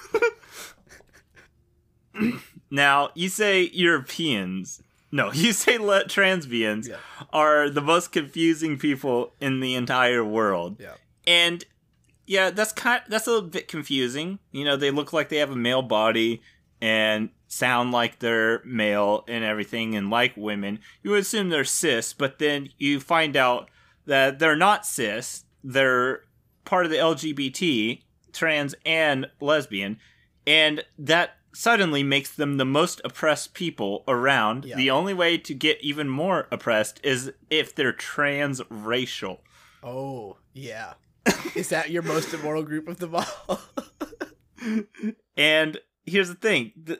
[2.71, 4.81] Now, you say Europeans.
[5.11, 6.97] No, you say le- transbians Yeah.
[7.31, 10.77] are the most confusing people in the entire world.
[10.79, 10.93] Yeah.
[11.27, 11.63] And
[12.25, 14.39] yeah, that's kind that's a little bit confusing.
[14.51, 16.41] You know, they look like they have a male body
[16.81, 20.79] and sound like they're male and everything and like women.
[21.03, 23.69] You would assume they're cis, but then you find out
[24.05, 25.43] that they're not cis.
[25.63, 26.21] They're
[26.65, 28.01] part of the LGBT,
[28.33, 29.99] trans and lesbian,
[30.45, 34.65] and that suddenly makes them the most oppressed people around.
[34.65, 34.75] Yeah.
[34.75, 39.39] The only way to get even more oppressed is if they're transracial.
[39.81, 40.93] Oh yeah.
[41.55, 43.61] Is that your most immoral group of them all?
[45.37, 46.99] And here's the thing th-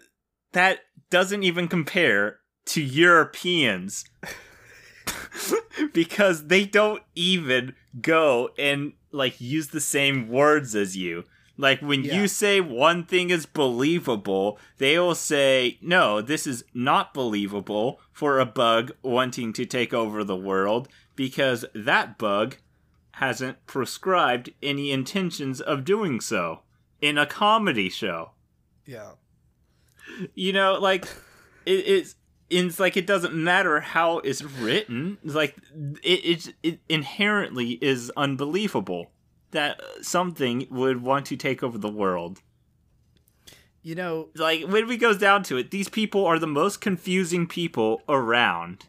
[0.54, 4.06] that doesn't even compare to Europeans
[5.94, 11.24] because they don't even go and like use the same words as you.
[11.58, 12.22] Like when Yeah.
[12.22, 18.40] you say one thing is believable, they will say, no, this is not believable for
[18.40, 22.58] a bug wanting to take over the world because that bug
[23.12, 26.60] hasn't prescribed any intentions of doing so
[27.02, 28.32] in a comedy show.
[28.86, 29.12] yeah.
[30.36, 31.06] You know, like
[31.66, 32.16] it, it's
[32.50, 35.18] it's like it doesn't matter how it's written.
[35.24, 35.56] It's like
[36.04, 39.12] it, it it inherently is unbelievable
[39.52, 42.42] that something would want to take over the world.
[43.82, 47.48] You know, Like when it goes down to it, these people are the most confusing
[47.48, 48.86] people around,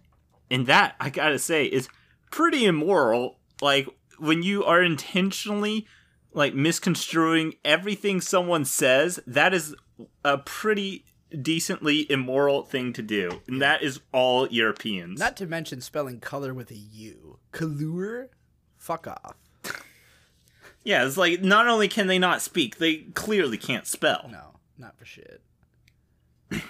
[0.51, 1.89] and that I gotta say is
[2.31, 3.39] pretty immoral.
[3.61, 3.89] Like
[4.19, 5.87] when you are intentionally
[6.33, 9.75] like misconstruing everything someone says, that is
[10.25, 11.05] a pretty
[11.43, 15.19] decently immoral thing to do, and that is all Europeans.
[15.19, 17.39] not to mention spelling color with a U.
[17.53, 18.31] Color?
[18.77, 19.35] Fuck off.
[20.85, 24.29] yeah, it's like not only can they not speak, they clearly can't spell.
[24.31, 25.43] No, not for shit.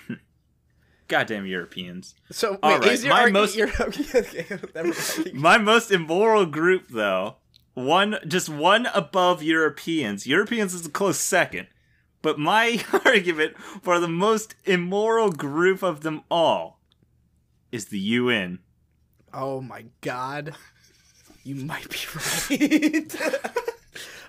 [1.08, 2.14] Goddamn Europeans.
[2.32, 5.34] So wait, All right, is my argu- most- your- okay, okay, never mind.
[5.34, 7.36] My most immoral group, though,
[7.74, 10.26] one just one above Europeans.
[10.26, 11.68] Europeans is a close second,
[12.26, 16.80] but my argument for the most immoral group of them all
[17.70, 18.58] is the UN.
[19.32, 20.56] Oh my god.
[21.44, 21.98] You might be
[22.50, 23.16] right.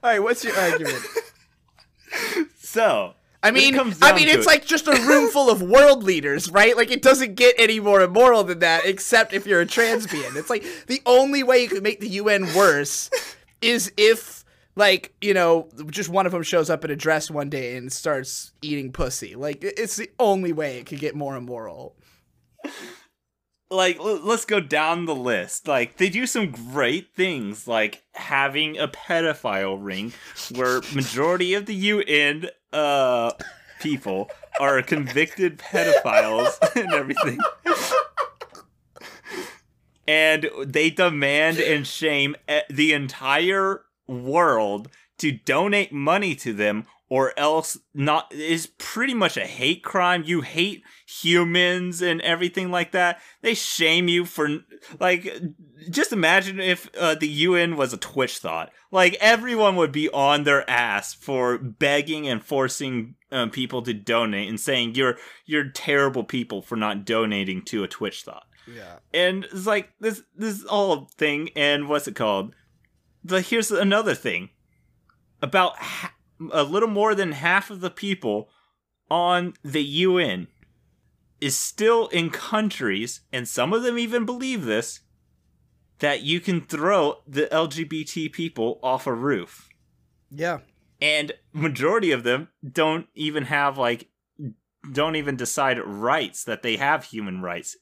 [0.04, 1.04] All right, what's your argument?
[2.60, 6.52] So I mean, I mean, it's it- like just a room full of world leaders,
[6.52, 6.78] right?
[6.78, 10.36] Like it doesn't get any more immoral than that, except if you're a transbian.
[10.36, 13.10] It's like the only way you could make the UN worse
[13.60, 14.37] is if,
[14.78, 17.92] like, you know, just one of them shows up in a dress one day and
[17.92, 19.36] starts eating pussy.
[19.36, 21.96] Like it's the only way it could get more immoral.
[23.70, 28.78] like l- let's go down the list like they do some great things like having
[28.78, 30.14] a pedophile ring
[30.56, 33.32] where majority of the un uh
[33.82, 37.38] people are convicted pedophiles and everything
[40.08, 44.90] and they demand and shame e- the entire world
[45.20, 50.24] to donate money to them or else not is pretty much a hate crime.
[50.26, 53.20] You hate humans and everything like that.
[53.42, 54.60] They shame you for
[55.00, 55.42] like
[55.90, 58.72] just imagine if uh, the UN was a twitch thought.
[58.92, 64.50] Like everyone would be on their ass for begging and forcing um, people to donate
[64.50, 68.44] and saying you're you're terrible people for not donating to a twitch thought.
[68.70, 68.98] Yeah.
[69.14, 72.54] and it's like this this whole thing and what's it called
[73.28, 74.50] but here's another thing.
[75.42, 76.14] About ha-
[76.52, 78.50] a little more than half of the people
[79.10, 80.48] on the UN
[81.40, 85.02] is still in countries and some of them even believe this
[86.00, 89.70] that you can throw the LGBT people off a roof.
[90.30, 90.60] Yeah.
[91.02, 94.10] and majority of them don't even have like
[94.92, 97.78] don't even decide rights that they have human rights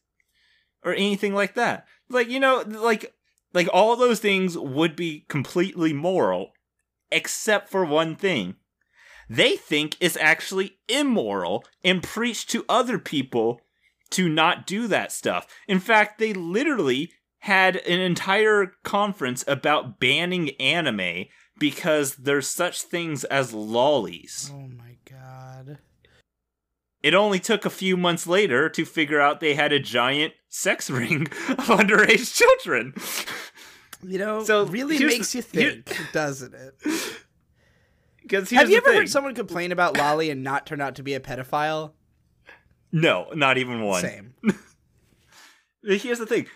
[0.83, 1.87] or anything like that.
[2.09, 3.14] Like you know like
[3.55, 6.51] like all those things would be completely moral
[7.11, 8.55] except for one thing
[9.27, 13.59] they think it's actually immoral and preach to other people
[14.11, 17.11] to not do that stuff in fact they literally
[17.45, 21.25] had an entire conference about banning anime
[21.59, 24.51] because there's such things as lolis.
[24.51, 25.77] Oh my god.
[27.03, 30.89] It only took a few months later to figure out they had a giant sex
[30.89, 32.95] ring of underage children.
[34.07, 36.73] You know, So, really makes the- you here- think, doesn't it?
[38.21, 41.13] Because Have you ever heard someone complain about loli and not turn out to be
[41.13, 41.91] a pedophile?
[42.91, 44.01] No, not even one.
[44.01, 44.33] Same.
[45.83, 46.47] Here's the thing.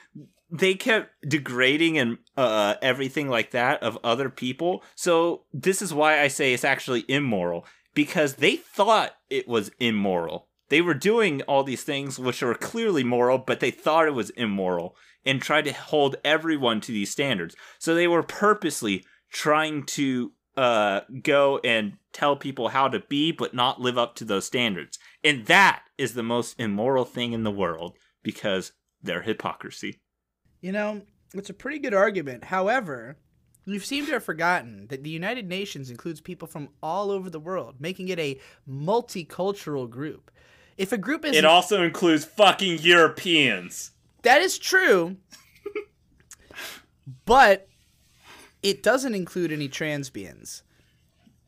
[0.49, 4.83] They kept degrading and uh, everything like that of other people.
[4.95, 10.47] So this is why I say it's actually immoral because they thought it was immoral.
[10.69, 14.31] They were doing all these things which were clearly moral, but they thought it was
[14.31, 14.95] immoral
[15.25, 17.55] and tried to hold everyone to these standards.
[17.77, 23.53] So they were purposely trying to uh, go and tell people how to be, but
[23.53, 24.99] not live up to those standards.
[25.23, 30.01] And that is the most immoral thing in the world because their hypocrisy.
[30.61, 31.01] You know,
[31.33, 32.43] it's a pretty good argument.
[32.43, 33.17] However,
[33.65, 37.39] you seem to have forgotten that the United Nations includes people from all over the
[37.39, 40.31] world, making it a multicultural group.
[40.77, 43.91] If a group is It also includes fucking Europeans.
[44.23, 45.17] That is true,
[47.25, 47.67] but
[48.61, 50.61] it doesn't include any transbians.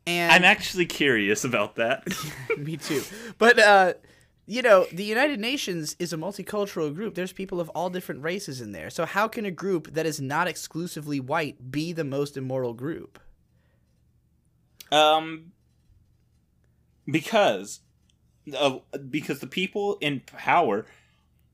[0.07, 2.07] And I'm actually curious about that.
[2.57, 3.03] Me too.
[3.37, 3.93] But uh
[4.47, 7.15] you know, the United Nations is a multicultural group.
[7.15, 8.89] There's people of all different races in there.
[8.89, 13.19] So how can a group that is not exclusively white be the most immoral group?
[14.91, 15.51] um,
[17.05, 17.79] because,
[18.57, 20.85] uh, because the people in power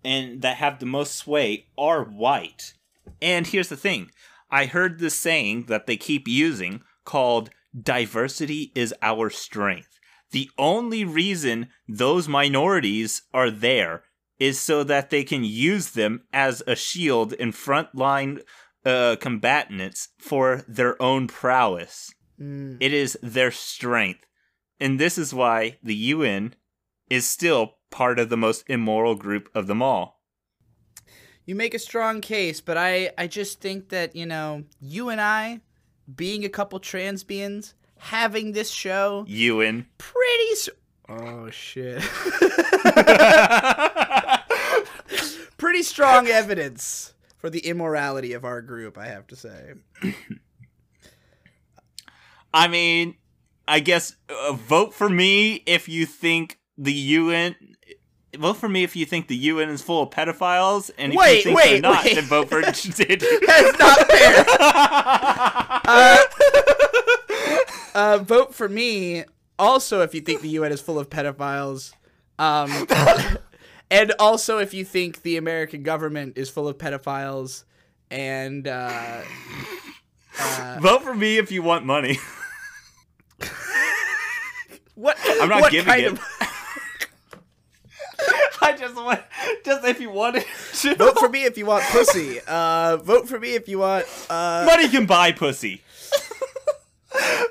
[0.07, 2.73] and that have the most sway are white.
[3.21, 4.09] And here's the thing:
[4.49, 9.99] I heard this saying that they keep using called "diversity is our strength."
[10.31, 14.03] The only reason those minorities are there
[14.39, 18.41] is so that they can use them as a shield in frontline
[18.85, 22.13] uh, combatants for their own prowess.
[22.39, 24.25] Mm, It is their strength.
[24.79, 26.53] And this is why the UN
[27.09, 30.21] is still part of the most immoral group of them all.
[31.45, 35.21] you make a strong case, but I I just think that, you know, you and
[35.21, 35.61] I
[36.13, 39.88] being a couple transbians having this show UN.
[39.97, 40.71] pretty
[41.09, 42.01] Oh shit.
[45.57, 49.73] pretty strong evidence for the immorality of our group, I have to say.
[52.53, 53.15] I mean,
[53.67, 57.55] I guess uh, vote for me if you think the UN.
[58.38, 61.38] Vote for me if you think the UN is full of pedophiles, and if Wait,
[61.38, 62.15] you think wait, they're not, wait.
[62.15, 62.61] then vote for
[62.91, 63.25] Diddy.
[63.45, 64.45] That's not fair.
[65.85, 66.17] uh,
[67.95, 69.23] uh, vote for me.
[69.57, 71.93] Also, if you think the UN is full of pedophiles,
[72.38, 72.88] um,
[73.91, 77.63] and also if you think the American government is full of pedophiles,
[78.11, 79.21] and uh,
[80.79, 82.19] vote for me if you want money.
[84.93, 86.11] what I'm not what giving it.
[86.11, 86.19] of
[88.74, 89.22] I just want,
[89.65, 90.36] just if you want
[90.82, 90.95] to.
[90.95, 92.39] vote for me if you want pussy.
[92.47, 94.05] Uh, vote for me if you want.
[94.30, 95.82] Uh, Money can buy pussy.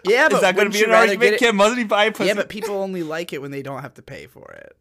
[0.04, 1.20] yeah, but Is that going to be an rather argument?
[1.22, 2.28] get it- Can money buy pussy?
[2.28, 4.76] Yeah, but people only like it when they don't have to pay for it.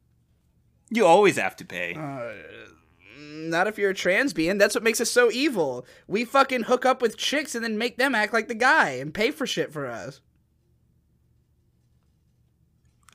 [0.92, 1.96] you always have to pay.
[1.96, 2.34] Uh,
[3.18, 4.60] not if you're a transbian.
[4.60, 5.86] That's what makes us so evil.
[6.08, 9.14] We fucking hook up with chicks and then make them act like the guy and
[9.14, 10.22] pay for shit for us.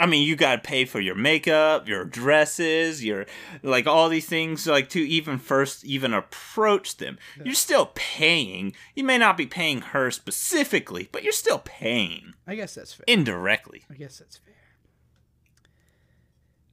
[0.01, 3.27] I mean, you got to pay for your makeup, your dresses, your
[3.63, 7.19] like all these things like to even first even approach them.
[7.45, 8.73] You're still paying.
[8.95, 13.05] You may not be paying her specifically, but you're still paying I guess that's fair.
[13.07, 13.85] indirectly.
[13.91, 14.55] I guess that's fair.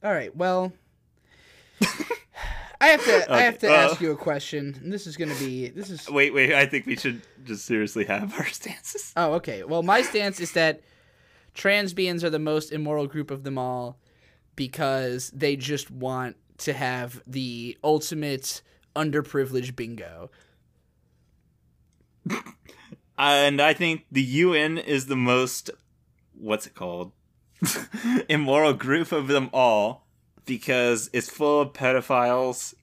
[0.02, 0.34] All right.
[0.34, 0.72] Well,
[2.80, 3.32] I have to.
[3.32, 4.78] I have to uh, ask you a question.
[4.82, 5.68] And this is gonna be.
[5.68, 6.08] This is.
[6.08, 6.54] Wait, wait.
[6.54, 9.12] I think we should just seriously have our stances.
[9.16, 9.64] Oh, okay.
[9.64, 10.80] Well, my stance is that
[11.58, 13.98] transbians are the most immoral group of them all
[14.56, 18.62] because they just want to have the ultimate
[18.96, 20.30] underprivileged bingo.
[23.20, 25.70] Uh, and I think the UN is the most
[26.34, 27.10] what's it called?
[28.28, 30.06] immoral group of them all
[30.46, 32.74] because it's full of pedophiles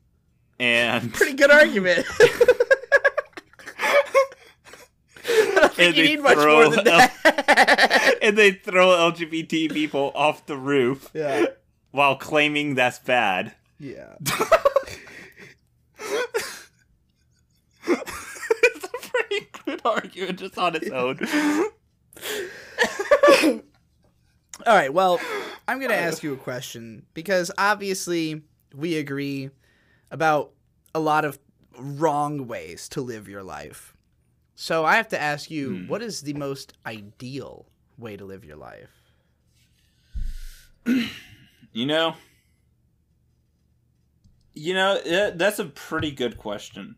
[0.59, 2.05] and Pretty good argument.
[5.27, 7.13] I don't think you need much more than that.
[8.25, 11.45] And they throw LGBT people off the roof yeah.
[11.91, 13.53] while claiming that's bad.
[13.79, 14.15] Yeah.
[17.87, 21.19] it's a pretty good argument just on its own.
[24.65, 24.91] All right.
[24.91, 25.19] Well,
[25.67, 28.41] I'm going to ask you a question because obviously
[28.73, 29.51] we agree
[30.09, 30.51] about
[30.95, 31.37] a lot of
[31.77, 33.95] wrong ways to live your life.
[34.55, 35.87] So I have to ask you, Hmm.
[35.87, 37.67] what is the most ideal
[37.97, 38.89] way to live your life?
[41.73, 42.15] You know,
[44.53, 46.95] You know, that's a pretty good question.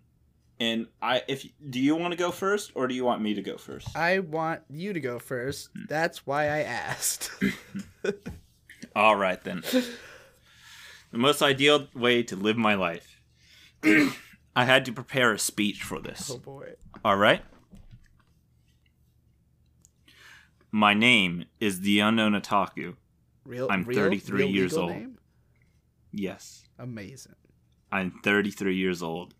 [0.59, 3.41] And I, if do you want to go first, or do you want me to
[3.41, 3.95] go first?
[3.97, 5.69] I want you to go first.
[5.73, 5.85] Hmm.
[5.89, 7.31] That's why I asked.
[8.95, 9.63] All right then.
[11.11, 13.19] the most ideal way to live my life.
[13.83, 16.29] I had to prepare a speech for this.
[16.31, 16.73] oh boy.
[17.03, 17.41] All right.
[20.71, 22.95] My name is the unknown otaku.
[23.45, 24.91] Real I'm real- 33 real years old.
[24.91, 25.17] name?
[26.11, 27.35] Yes, Amazing.
[27.91, 29.33] I'm 33 years old.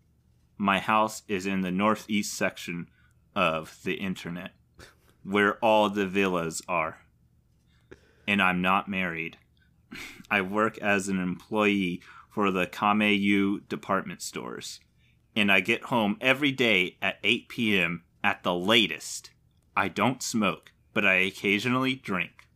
[0.56, 2.88] My house is in the northeast section
[3.34, 4.52] of the internet,
[5.22, 7.00] where all the villas are.
[8.26, 9.38] And I'm not married.
[10.30, 14.80] I work as an employee for the Kame Yu department stores.
[15.36, 18.02] And I get home every day at 8 p.m.
[18.24, 19.30] at the latest.
[19.76, 22.48] I don't smoke, but I occasionally drink.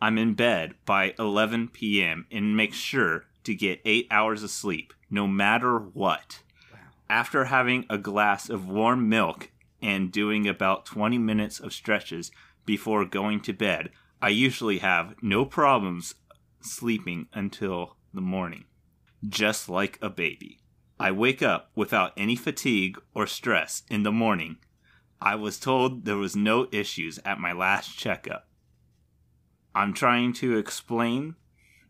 [0.00, 2.26] I'm in bed by 11 p.m.
[2.30, 6.42] and make sure to get 8 hours of sleep, no matter what.
[7.10, 9.50] After having a glass of warm milk
[9.82, 12.30] and doing about 20 minutes of stretches
[12.64, 13.90] before going to bed,
[14.22, 16.14] I usually have no problems
[16.60, 18.66] sleeping until the morning.
[19.28, 20.60] Just like a baby.
[21.00, 24.58] I wake up without any fatigue or stress in the morning.
[25.24, 28.46] I was told there was no issues at my last checkup.
[29.74, 31.36] I'm trying to explain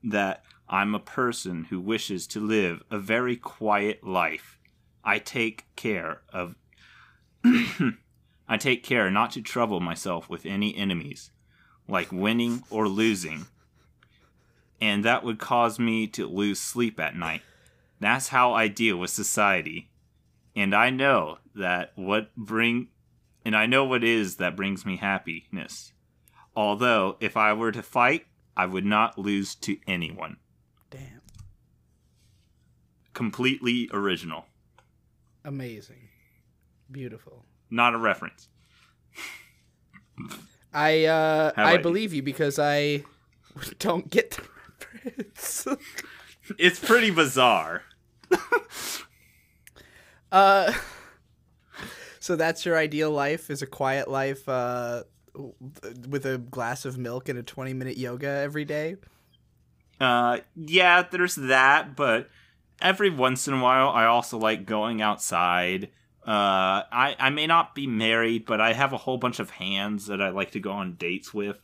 [0.04, 4.60] that I'm a person who wishes to live a very quiet life.
[5.02, 6.54] I take care of
[7.44, 11.32] I take care not to trouble myself with any enemies,
[11.88, 13.46] like winning or losing.
[14.80, 17.42] And that would cause me to lose sleep at night.
[17.98, 19.90] That's how I deal with society.
[20.54, 22.88] And I know that what bring
[23.44, 25.92] and I know what is that brings me happiness.
[26.56, 28.26] Although if I were to fight,
[28.56, 30.36] I would not lose to anyone.
[30.90, 31.20] Damn.
[33.12, 34.46] Completely original.
[35.44, 36.08] Amazing.
[36.90, 37.44] Beautiful.
[37.70, 38.48] Not a reference.
[40.72, 41.82] I uh I about you?
[41.82, 43.04] believe you because I
[43.78, 44.42] don't get the
[45.04, 45.66] reference.
[46.58, 47.84] It's pretty bizarre.
[50.30, 50.72] uh
[52.24, 55.02] So that's your ideal life is a quiet life uh
[56.08, 58.96] with a glass of milk and a 20 minute yoga every day.
[60.00, 62.30] Uh, yeah, there's that, but
[62.80, 65.90] every once in a while, I also like going outside.
[66.26, 70.06] Uh, I I may not be married, but I have a whole bunch of hands
[70.06, 71.58] that I like to go on dates with.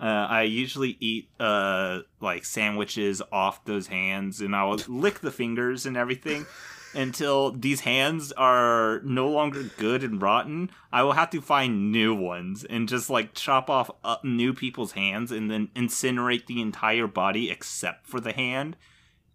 [0.00, 5.86] Uh, I usually eat uh like sandwiches off those hands, and I'll lick the fingers
[5.86, 6.46] and everything
[6.98, 10.68] until these hands are no longer good and rotten.
[10.92, 14.92] I will have to find new ones and just like chop off uh, new people's
[14.92, 18.76] hands and then incinerate the entire body except for the hand.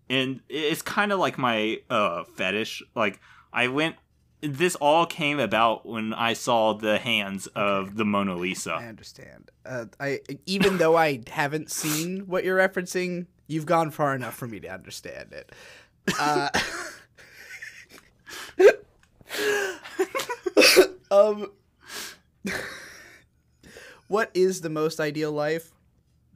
[0.09, 2.83] And it's kind of like my uh fetish.
[2.95, 3.19] Like
[3.53, 3.95] I went.
[4.41, 8.73] This all came about when I saw the hands of the Mona Lisa.
[8.73, 9.51] I understand.
[9.65, 14.47] Uh, I even though I haven't seen what you're referencing, you've gone far enough for
[14.47, 15.53] me to understand it.
[16.19, 16.49] Uh,
[21.11, 21.51] um,
[24.07, 25.71] what is the most ideal life?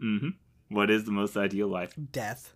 [0.01, 0.29] Mm-hmm.
[0.69, 1.93] What is the most ideal life?
[2.11, 2.53] Death.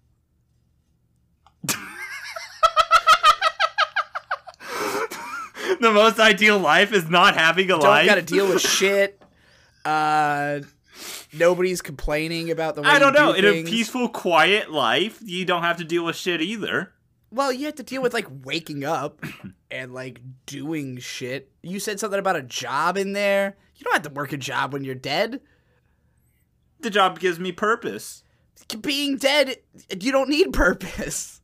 [5.79, 8.05] the most ideal life is not having a Don't life.
[8.05, 9.21] got to deal with shit.
[9.83, 10.59] Uh,
[11.33, 13.33] nobody's complaining about the way I don't know.
[13.33, 16.91] do In a peaceful, quiet life, you don't have to deal with shit either.
[17.31, 19.23] Well, you have to deal with like waking up
[19.71, 21.49] and like doing shit.
[21.63, 23.55] You said something about a job in there.
[23.75, 25.41] You don't have to work a job when you're dead.
[26.81, 28.23] The job gives me purpose.
[28.81, 29.57] Being dead,
[29.99, 31.41] you don't need purpose.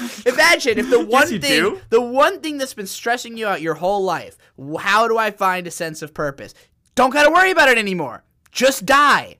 [0.26, 1.80] Imagine if the one you thing, do.
[1.90, 4.38] the one thing that's been stressing you out your whole life.
[4.78, 6.54] How do I find a sense of purpose?
[6.94, 8.24] Don't gotta worry about it anymore.
[8.50, 9.38] Just die.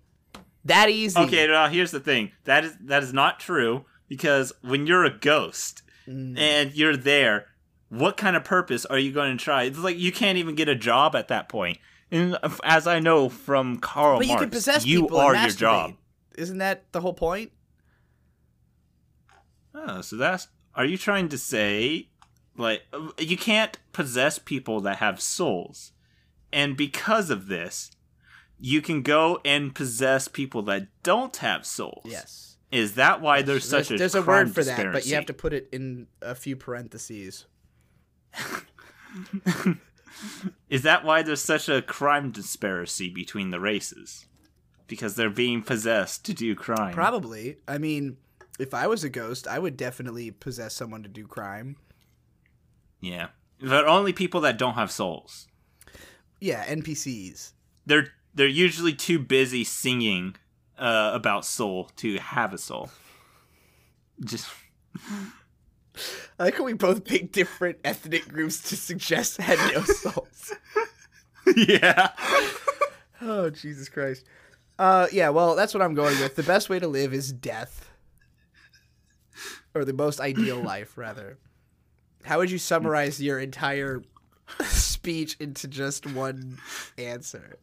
[0.65, 1.19] That easy.
[1.21, 2.33] Okay, now here's the thing.
[2.45, 6.37] That is that is not true because when you're a ghost Mm.
[6.37, 7.47] and you're there,
[7.89, 9.63] what kind of purpose are you going to try?
[9.63, 11.79] It's like you can't even get a job at that point.
[12.11, 15.51] And as I know from Karl But you Marx, can possess you people are your
[15.51, 15.95] job.
[16.37, 17.53] Isn't that the whole point?
[19.75, 22.09] Oh, so that's are you trying to say
[22.57, 22.83] like
[23.19, 25.93] you can't possess people that have souls.
[26.53, 27.93] And because of this,
[28.59, 32.05] you can go and possess people that don't have souls.
[32.05, 32.52] Yes.
[32.73, 35.27] Is that why there's such there's, a there's a word for that, but you have
[35.27, 37.45] to put it in a few parentheses.
[40.70, 44.27] Is that why there's such a crime disparity between the races?
[44.87, 46.95] Because they're being possessed to do crime.
[46.95, 47.59] Probably.
[47.68, 48.16] I mean,
[48.59, 51.77] If I was a ghost, I would definitely possess someone to do crime.
[53.01, 53.29] Yeah,
[53.61, 55.47] but only people that don't have souls.
[56.41, 57.53] Yeah, NPCs.
[57.85, 60.37] They're they're usually too busy singing
[60.83, 62.91] uh, about soul to have a soul.
[64.24, 64.51] Just
[66.39, 70.53] I like how we both pick different ethnic groups to suggest had no souls.
[71.57, 72.11] yeah.
[73.20, 74.24] oh Jesus Christ.
[74.78, 76.35] Uh, yeah, well, that's what I'm going with.
[76.35, 77.91] The best way to live is death,
[79.74, 81.39] or the most ideal life, rather.
[82.24, 84.03] How would you summarize your entire
[84.64, 86.59] speech into just one
[86.99, 87.59] answer?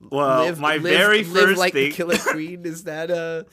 [0.00, 1.90] Well, my very live first like thing.
[1.90, 3.44] the Killer Queen is that uh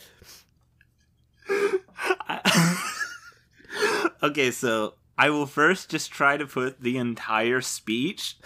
[4.23, 8.37] okay, so I will first just try to put the entire speech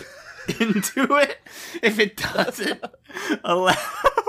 [0.59, 1.37] into it.
[1.81, 2.83] If it doesn't
[3.43, 3.75] allow,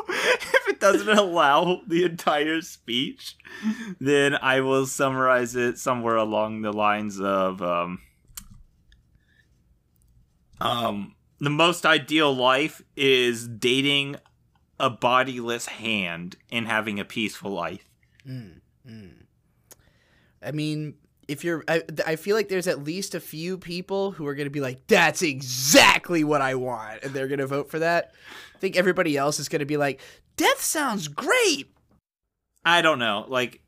[0.08, 3.36] if it doesn't allow the entire speech,
[4.00, 8.00] then I will summarize it somewhere along the lines of um,
[10.60, 14.16] um, the most ideal life is dating
[14.80, 17.88] a bodiless hand and having a peaceful life.
[18.26, 19.10] Mm, mm.
[20.42, 20.94] I mean,
[21.26, 24.46] if you're, I, I feel like there's at least a few people who are going
[24.46, 27.02] to be like, that's exactly what I want.
[27.02, 28.12] And they're going to vote for that.
[28.54, 30.00] I think everybody else is going to be like,
[30.36, 31.72] death sounds great.
[32.64, 33.24] I don't know.
[33.28, 33.60] Like,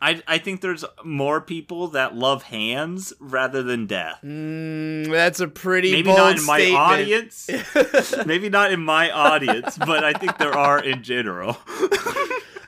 [0.00, 4.18] I I think there's more people that love hands rather than death.
[4.24, 6.80] Mm, that's a pretty Maybe not in my statement.
[6.82, 7.50] audience.
[8.26, 11.56] Maybe not in my audience, but I think there are in general.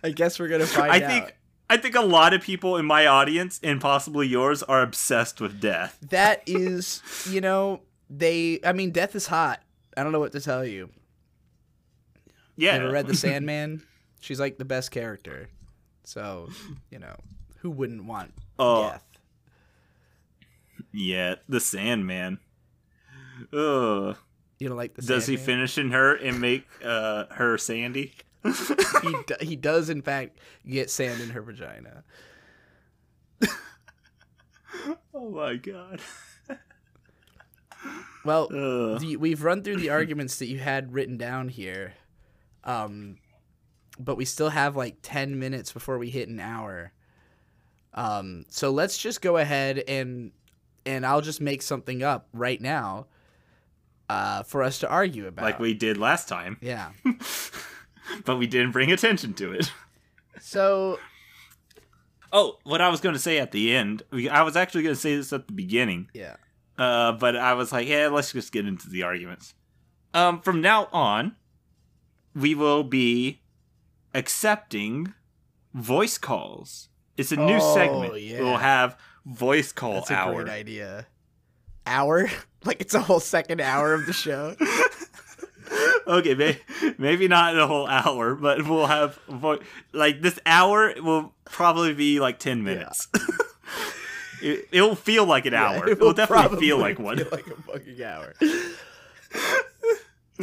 [0.05, 1.11] I guess we're going to find I out.
[1.11, 1.37] think
[1.69, 5.61] I think a lot of people in my audience and possibly yours are obsessed with
[5.61, 5.99] death.
[6.11, 9.61] that is, you know, they, I mean, death is hot.
[9.97, 10.91] I don't know what to tell you.
[12.57, 12.75] Yeah.
[12.75, 13.83] Ever read The Sandman?
[14.21, 15.49] She's like the best character.
[16.07, 16.49] So,
[16.89, 17.17] you know,
[17.59, 18.91] who wouldn't want Oh.
[18.91, 19.03] death?
[20.93, 22.39] Yeah, the Sandman.
[23.53, 24.17] Ugh.
[24.61, 28.15] You don't like the Does he finish in her and make uh, her Sandy?
[29.03, 32.05] he, do- he does in fact get sand in her vagina.
[35.13, 36.01] Oh my god.
[38.25, 41.95] Well, the, we've run through the arguments that you had written down here,
[42.65, 43.19] um,
[43.99, 46.93] but we still have like ten minutes before we hit an hour.
[47.95, 50.33] Um, so let's just go ahead and
[50.85, 53.07] and I'll just make something up right now,
[54.09, 55.45] uh, for us to argue about.
[55.45, 56.91] Like we did last time, yeah.
[58.25, 59.73] but we didn't bring attention to it.
[60.41, 60.99] So
[62.33, 65.01] Oh, what I was going to say at the end, I was actually going to
[65.01, 66.37] say this at the beginning, yeah.
[66.77, 69.55] uh, but I was like, yeah, let's just get into the arguments.
[70.13, 71.37] Um, from now on,
[72.35, 73.41] we will be
[74.17, 75.13] accepting
[75.75, 76.89] voice calls.
[77.17, 78.21] It's a new Oh, segment.
[78.21, 78.41] yeah.
[78.41, 81.07] We'll have voice call That's a great idea.
[81.87, 82.29] Hour?
[82.65, 84.57] Like it's a whole second hour of the show.
[86.09, 86.59] okay, may-
[86.99, 89.61] maybe not a whole hour, but we'll have vo-
[89.93, 93.07] like this hour will probably be like ten minutes.
[94.43, 95.89] it, it will feel like an hour.
[95.89, 97.19] It will definitely feel like one.
[97.19, 98.35] Feel like a fucking hour.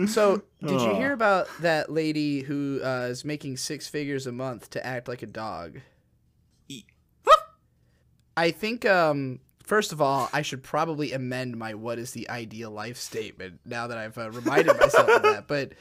[0.08, 4.70] So, did you hear about that lady who uh, is making six figures a month
[4.72, 5.82] to act like a dog?
[8.36, 12.72] I think, um, first of all, I should probably amend my "What is the ideal
[12.72, 15.48] life?" statement now that I've uh, reminded myself of that.
[15.48, 15.74] But,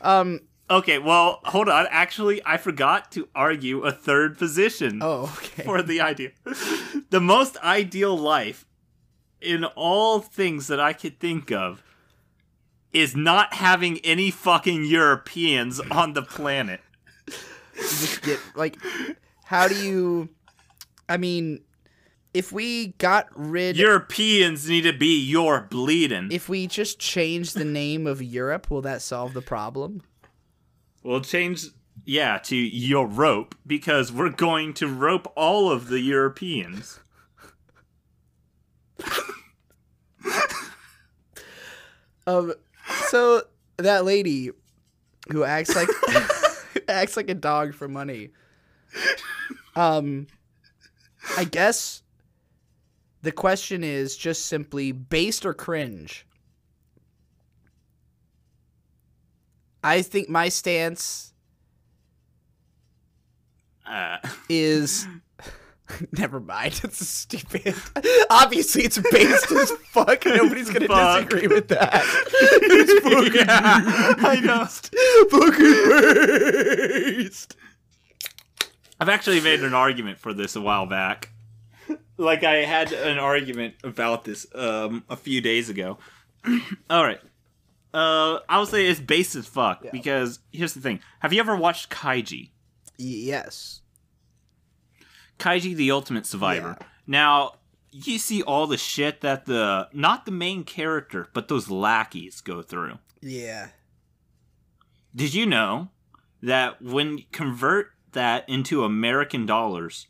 [0.00, 1.86] um, Okay, well, hold on.
[1.90, 5.64] Actually, I forgot to argue a third position oh, okay.
[5.64, 6.30] for the idea.
[7.10, 8.64] the most ideal life
[9.40, 11.82] in all things that I could think of
[12.92, 16.80] is not having any fucking Europeans on the planet.
[17.74, 18.76] just get like
[19.44, 20.28] how do you
[21.08, 21.58] i mean
[22.34, 26.28] if we got rid Europeans need to be your bleeding.
[26.30, 30.02] if we just change the name of europe will that solve the problem
[31.02, 31.66] We'll change,
[32.04, 37.00] yeah, to Europe because we're going to rope all of the Europeans.
[42.26, 42.54] um
[43.08, 43.42] so
[43.78, 44.50] that lady
[45.30, 45.88] who acts like
[46.88, 48.30] acts like a dog for money
[49.76, 50.26] um
[51.36, 52.02] i guess
[53.22, 56.26] the question is just simply based or cringe?
[59.84, 61.32] I think my stance
[63.84, 64.18] Uh,
[64.48, 65.06] is
[66.12, 66.80] never mind.
[66.84, 67.74] It's stupid.
[68.30, 70.24] Obviously, it's based as fuck.
[70.26, 71.28] Nobody's gonna Fuck.
[71.28, 72.02] disagree with that.
[72.74, 74.64] It's yeah, I know.
[75.30, 77.56] fucking based.
[79.00, 81.30] I've actually made an argument for this a while back.
[82.16, 85.98] like I had an argument about this um a few days ago.
[86.90, 87.20] All right.
[87.94, 91.54] Uh, I would say it's base as fuck because here's the thing: Have you ever
[91.56, 92.50] watched Kaiji?
[92.96, 93.81] yes.
[95.42, 96.76] Kaiji the Ultimate Survivor.
[96.80, 96.86] Yeah.
[97.06, 97.52] Now,
[97.90, 102.62] you see all the shit that the not the main character, but those lackeys go
[102.62, 102.98] through.
[103.20, 103.68] Yeah.
[105.14, 105.88] Did you know
[106.42, 110.06] that when you convert that into American dollars,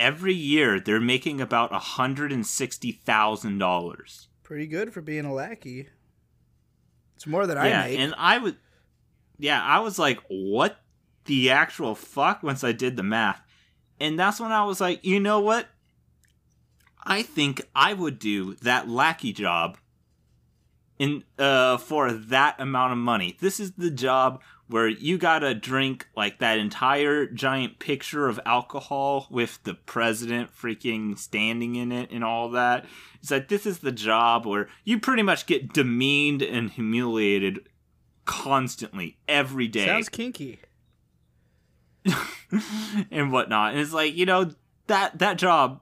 [0.00, 4.26] every year they're making about $160,000?
[4.42, 5.88] Pretty good for being a lackey.
[7.16, 7.98] It's more than I Yeah, make.
[7.98, 8.56] and I would
[9.38, 10.80] Yeah, I was like, "What
[11.24, 13.40] the actual fuck?" once I did the math.
[14.00, 15.68] And that's when I was like, "You know what?
[17.04, 19.76] I think I would do that lackey job
[20.98, 23.36] in uh for that amount of money.
[23.40, 29.26] This is the job where you gotta drink like that entire giant picture of alcohol
[29.30, 32.86] with the president freaking standing in it and all that.
[33.20, 37.68] It's like this is the job where you pretty much get demeaned and humiliated
[38.24, 40.60] constantly every day Sounds kinky.
[43.10, 43.72] and whatnot.
[43.72, 44.50] And it's like you know
[44.86, 45.80] that that job,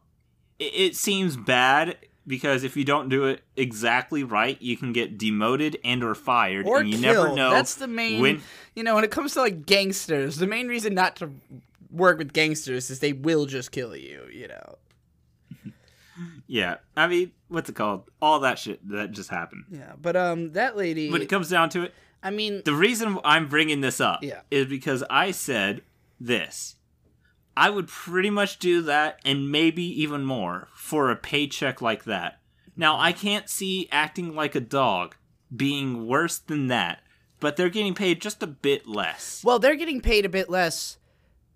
[0.59, 1.97] it, it seems bad
[2.27, 6.67] because if you don't do it exactly right, you can get demoted and or fired,
[6.67, 7.17] Or and you killed.
[7.27, 7.51] never know.
[7.51, 8.21] That's the main.
[8.21, 8.43] when-
[8.77, 11.31] You know, when it comes to like gangsters, the main reason not to
[11.91, 14.27] work with gangsters is they will just kill you.
[14.33, 14.79] You know.
[16.47, 18.05] Yeah, I mean, what's it called?
[18.21, 19.65] All that shit that just happened.
[19.71, 21.11] Yeah, but um, that lady.
[21.11, 24.43] When it comes down to it, I mean, the reason I'm bringing this up Yeah.
[24.51, 25.81] is because I said
[26.27, 26.77] this.
[27.57, 32.41] I would pretty much do that and maybe even more for a paycheck like that.
[32.77, 35.17] Now, I can't see acting like a dog
[35.55, 37.03] being worse than that,
[37.41, 39.43] but they're getting paid just a bit less.
[39.45, 40.97] well, they're getting paid a bit less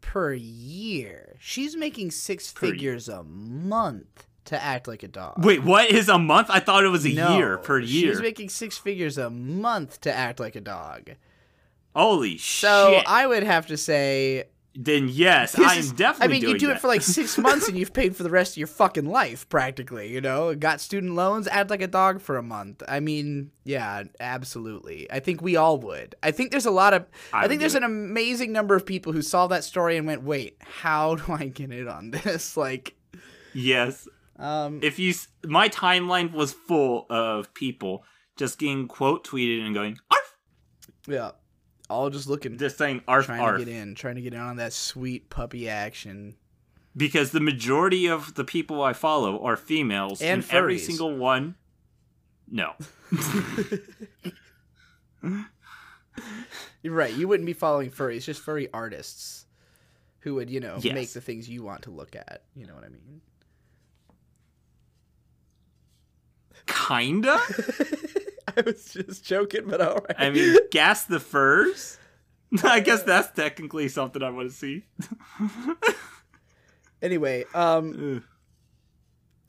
[0.02, 1.36] per year.
[1.40, 2.74] She's making six Per year.
[2.74, 5.42] figures a month to act like a dog.
[5.44, 6.48] Wait, what is a month?
[6.50, 8.12] I thought it was a No, year per year.
[8.12, 11.12] She's making six figures a month to act like a dog.
[11.94, 13.06] Holy So shit.
[13.06, 14.44] So I would have to say
[14.78, 16.76] then yes, This I'm is- definitely I mean, you do that.
[16.76, 19.48] it for like six months and you've paid for the rest of your fucking life,
[19.48, 20.12] practically.
[20.12, 22.82] You know, got student loans, act like a dog for a month.
[22.86, 25.10] I mean, yeah, absolutely.
[25.10, 26.14] I think we all would.
[26.22, 27.06] I think there's a lot of.
[27.32, 30.22] I, I think there's an amazing number of people who saw that story and went,
[30.22, 32.94] "Wait, how do I get in on this?" Like,
[33.54, 34.06] yes.
[34.38, 35.14] um, if you
[35.44, 38.04] my timeline was full of people
[38.36, 40.36] just getting quote tweeted and going arf
[41.08, 41.30] yeah,
[41.88, 44.40] all just looking, just saying arf trying arf to get in, trying to get in
[44.40, 46.34] on that sweet puppy action.
[46.96, 51.54] because the majority of the people i follow are females And and, every single one
[52.50, 52.72] no
[56.82, 57.12] You're right.
[57.12, 59.46] You wouldn't be following furries, just furry artists
[60.20, 60.94] who would, you know, Yes.
[60.94, 62.42] make the things you want to look at.
[62.54, 63.20] You know what I mean?
[66.66, 67.38] Kinda
[68.56, 70.16] I was just joking, but all right.
[70.18, 71.98] i mean gas the furs
[72.64, 74.84] i guess that's technically something i want to see
[77.02, 78.22] anyway, um, Ugh.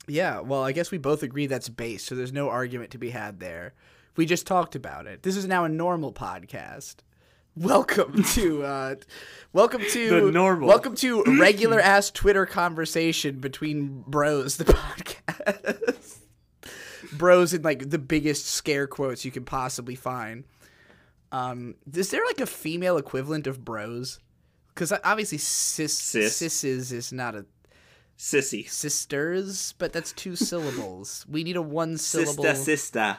[0.06, 0.40] yeah.
[0.40, 3.40] Well, I guess we both agree that's base, so there's no argument to be had
[3.40, 3.74] there.
[4.16, 5.22] We just talked about it.
[5.22, 6.96] This is now a normal podcast.
[7.56, 8.94] Welcome to, uh,
[9.52, 10.68] welcome to The normal.
[10.68, 14.56] Welcome to regular ass Twitter conversation between bros.
[14.56, 16.18] The podcast.
[17.12, 20.44] Bros in like the biggest scare quotes you can possibly find.
[21.32, 24.18] Um, is there like a female equivalent of bros?
[24.68, 26.40] Because obviously sis, Sis.
[26.40, 27.44] sisses is not a
[28.16, 31.26] sissy sisters, but that's two syllables.
[31.28, 32.44] We need a one syllable.
[32.44, 33.18] sister sister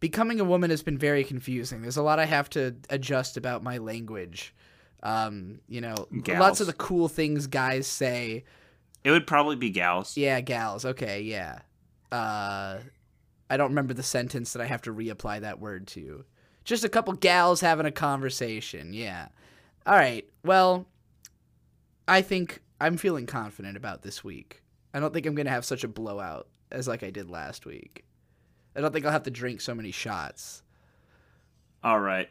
[0.00, 1.82] Becoming a woman has been very confusing.
[1.82, 4.54] There's a lot I have to adjust about my language.
[5.02, 8.44] Um, you know, lots of the cool things guys say.
[9.02, 10.84] it would probably be gals Yeah, gals.
[10.84, 11.60] Okay, yeah.
[12.10, 12.78] Uh,
[13.50, 16.24] I don't remember the sentence that I have to reapply that word to.
[16.64, 18.92] Just a couple gals having a conversation.
[18.92, 19.28] Yeah.
[19.86, 20.28] All right.
[20.44, 20.86] Well,
[22.06, 24.62] I think I'm feeling confident about this week.
[24.92, 28.04] I don't think I'm gonna have such a blowout as like I did last week.
[28.76, 30.62] I don't think I'll have to drink so many shots,
[31.82, 32.28] all right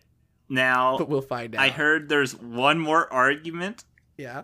[0.49, 1.61] now but we'll find out.
[1.61, 3.83] i heard there's one more argument
[4.17, 4.43] Yeah.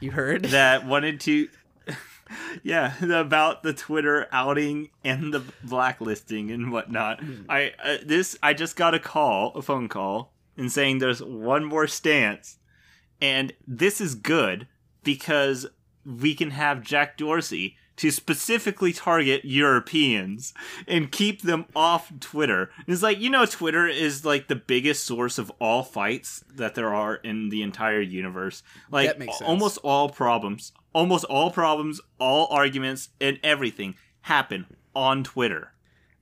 [0.00, 0.44] You heard?
[0.46, 1.48] that wanted to
[2.62, 7.20] yeah about the twitter outing and the blacklisting and whatnot.
[7.48, 11.64] I uh, this i just got a call a phone call and saying there's one
[11.64, 12.58] more stance.
[13.20, 14.66] And this is good
[15.02, 15.66] because
[16.04, 20.52] we can have jack dorsey to specifically target Europeans
[20.88, 22.70] and keep them off Twitter.
[22.76, 26.74] And It's like, you know, Twitter is like the biggest source of all fights that
[26.74, 28.62] there are in the entire universe.
[28.90, 29.48] Like, That makes sense.
[29.48, 35.72] almost all problems, almost all problems, all arguments, and everything happen on Twitter.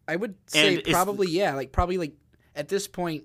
[0.06, 2.12] I would say And probably yeah, like probably like
[2.54, 3.24] at this point,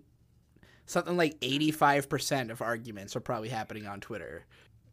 [0.85, 4.45] something like eighty five percent of arguments are probably happening on Twitter.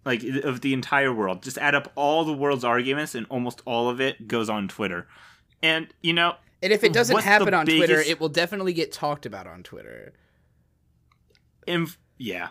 [0.04, 1.42] Like of the entire world.
[1.42, 5.06] Just add up all the world's arguments, and almost all of it goes on Twitter.
[5.62, 9.26] And you know, And if it doesn't happen on Twitter, it will definitely get talked
[9.26, 10.12] about on Twitter.
[11.66, 11.88] And
[12.18, 12.48] yeah,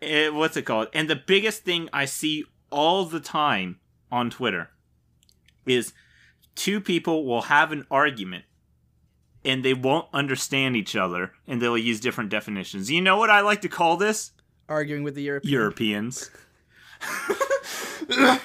[0.00, 0.88] Eh, what's it called?
[0.92, 3.80] And the biggest thing I see all the time
[4.12, 4.70] on Twitter
[5.66, 5.92] is
[6.54, 8.44] two people will have an argument.
[9.44, 12.90] And they won't understand each other, and they'll use different definitions.
[12.90, 14.32] You know what I like to call this?
[14.68, 15.52] Arguing with the Europeans.
[15.52, 16.30] Europeans.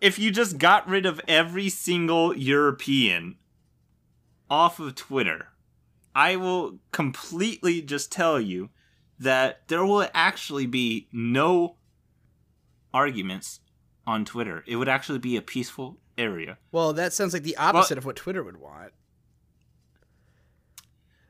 [0.00, 3.36] if you just got rid of every single European
[4.50, 5.48] off of Twitter,
[6.14, 8.70] I will completely just tell you
[9.18, 11.76] that there will actually be no
[12.92, 13.60] arguments
[14.06, 14.62] on Twitter.
[14.66, 16.58] It would actually be a peaceful area.
[16.70, 18.92] Well, that sounds like the opposite of what Twitter would want.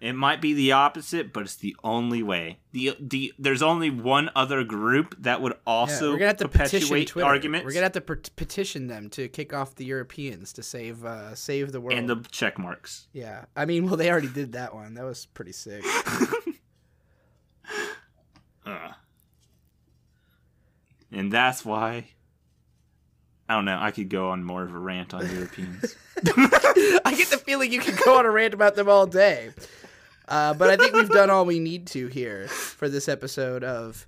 [0.05, 2.59] It might be the opposite, but it's the only way.
[2.73, 6.49] The the there's only one other group that would Yeah, also we're gonna have to
[6.49, 7.27] perpetuate Twitter.
[7.27, 11.07] arguments We're gonna have to per- petition them to kick off the Europeans to save
[11.07, 11.99] uh, save the world.
[11.99, 13.09] and the check marks.
[13.15, 14.93] yeah, I mean, well, they already did that one.
[14.93, 15.83] That was pretty sick.
[18.67, 18.95] Ugh.
[21.13, 22.09] And that's why
[23.49, 25.97] I don't know, I could go on more of a rant on Europeans.
[26.27, 29.51] I get the feeling you could go on a rant about them all day.
[30.29, 34.07] Uh, but I think we've done all we need to here for this episode of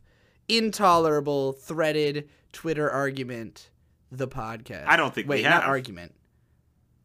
[0.48, 3.70] Intolerable Threaded Twitter Argument,
[4.10, 4.84] the podcast.
[4.86, 6.14] I don't think we Wait, not argument.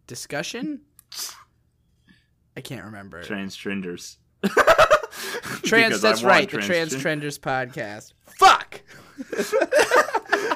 [0.07, 0.81] Discussion?
[2.55, 3.23] I can't remember.
[3.23, 4.17] Transgenders.
[5.63, 8.13] Trans, that's right, the transgen- Trans Trenders podcast.
[8.37, 8.81] Fuck!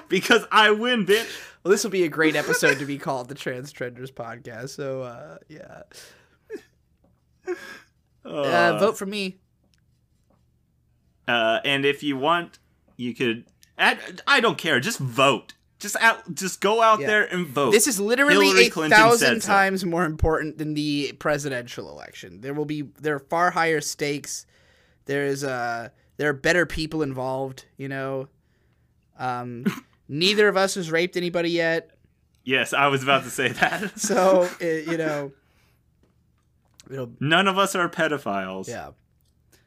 [0.07, 1.27] Because I win, bitch.
[1.63, 4.69] Well, this will be a great episode to be called the Trans Trenders podcast.
[4.69, 5.81] So, uh, yeah.
[8.25, 9.37] Uh, Uh, vote for me.
[11.27, 12.59] Uh, and if you want,
[12.97, 13.45] you could.
[13.77, 13.97] I,
[14.27, 14.79] I don't care.
[14.79, 15.53] Just vote.
[15.79, 16.33] Just out.
[16.33, 17.07] Just go out Yeah.
[17.07, 17.71] there and vote.
[17.71, 19.47] This is literally Hillary a thousand said so.
[19.47, 22.41] times more important than the presidential election.
[22.41, 24.45] There will be there are far higher stakes.
[25.05, 27.65] There is uh there are better people involved.
[27.77, 28.27] You know,
[29.19, 29.65] um,
[30.07, 31.91] neither of us has raped anybody yet,
[32.43, 33.99] yes, I was about to say that.
[33.99, 35.33] so it, you know,
[36.91, 38.67] it'll None of us are pedophiles.
[38.67, 38.91] yeah.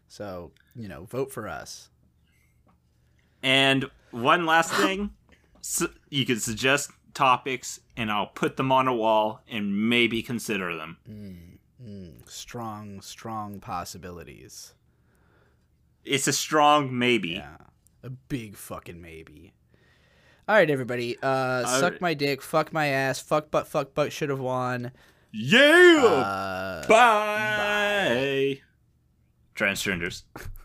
[0.09, 1.91] So you know, vote for us.
[3.43, 5.11] And one last thing,
[5.61, 10.77] su- you can suggest topics, and I'll put them on a wall and maybe consider
[10.77, 11.59] them.
[11.85, 14.75] Mm, strong, strong possibilities.
[16.05, 17.31] It's a strong maybe.
[17.31, 17.57] Yeah.
[18.03, 19.53] A big fucking maybe.
[20.49, 21.17] All right, everybody.
[21.23, 22.01] Uh, suck right.
[22.01, 24.93] my dick, fuck my ass, fuck butt, fuck butt should have won.
[25.33, 26.03] Yeah.
[26.05, 28.61] Uh, bye.
[29.55, 30.23] Transgenders.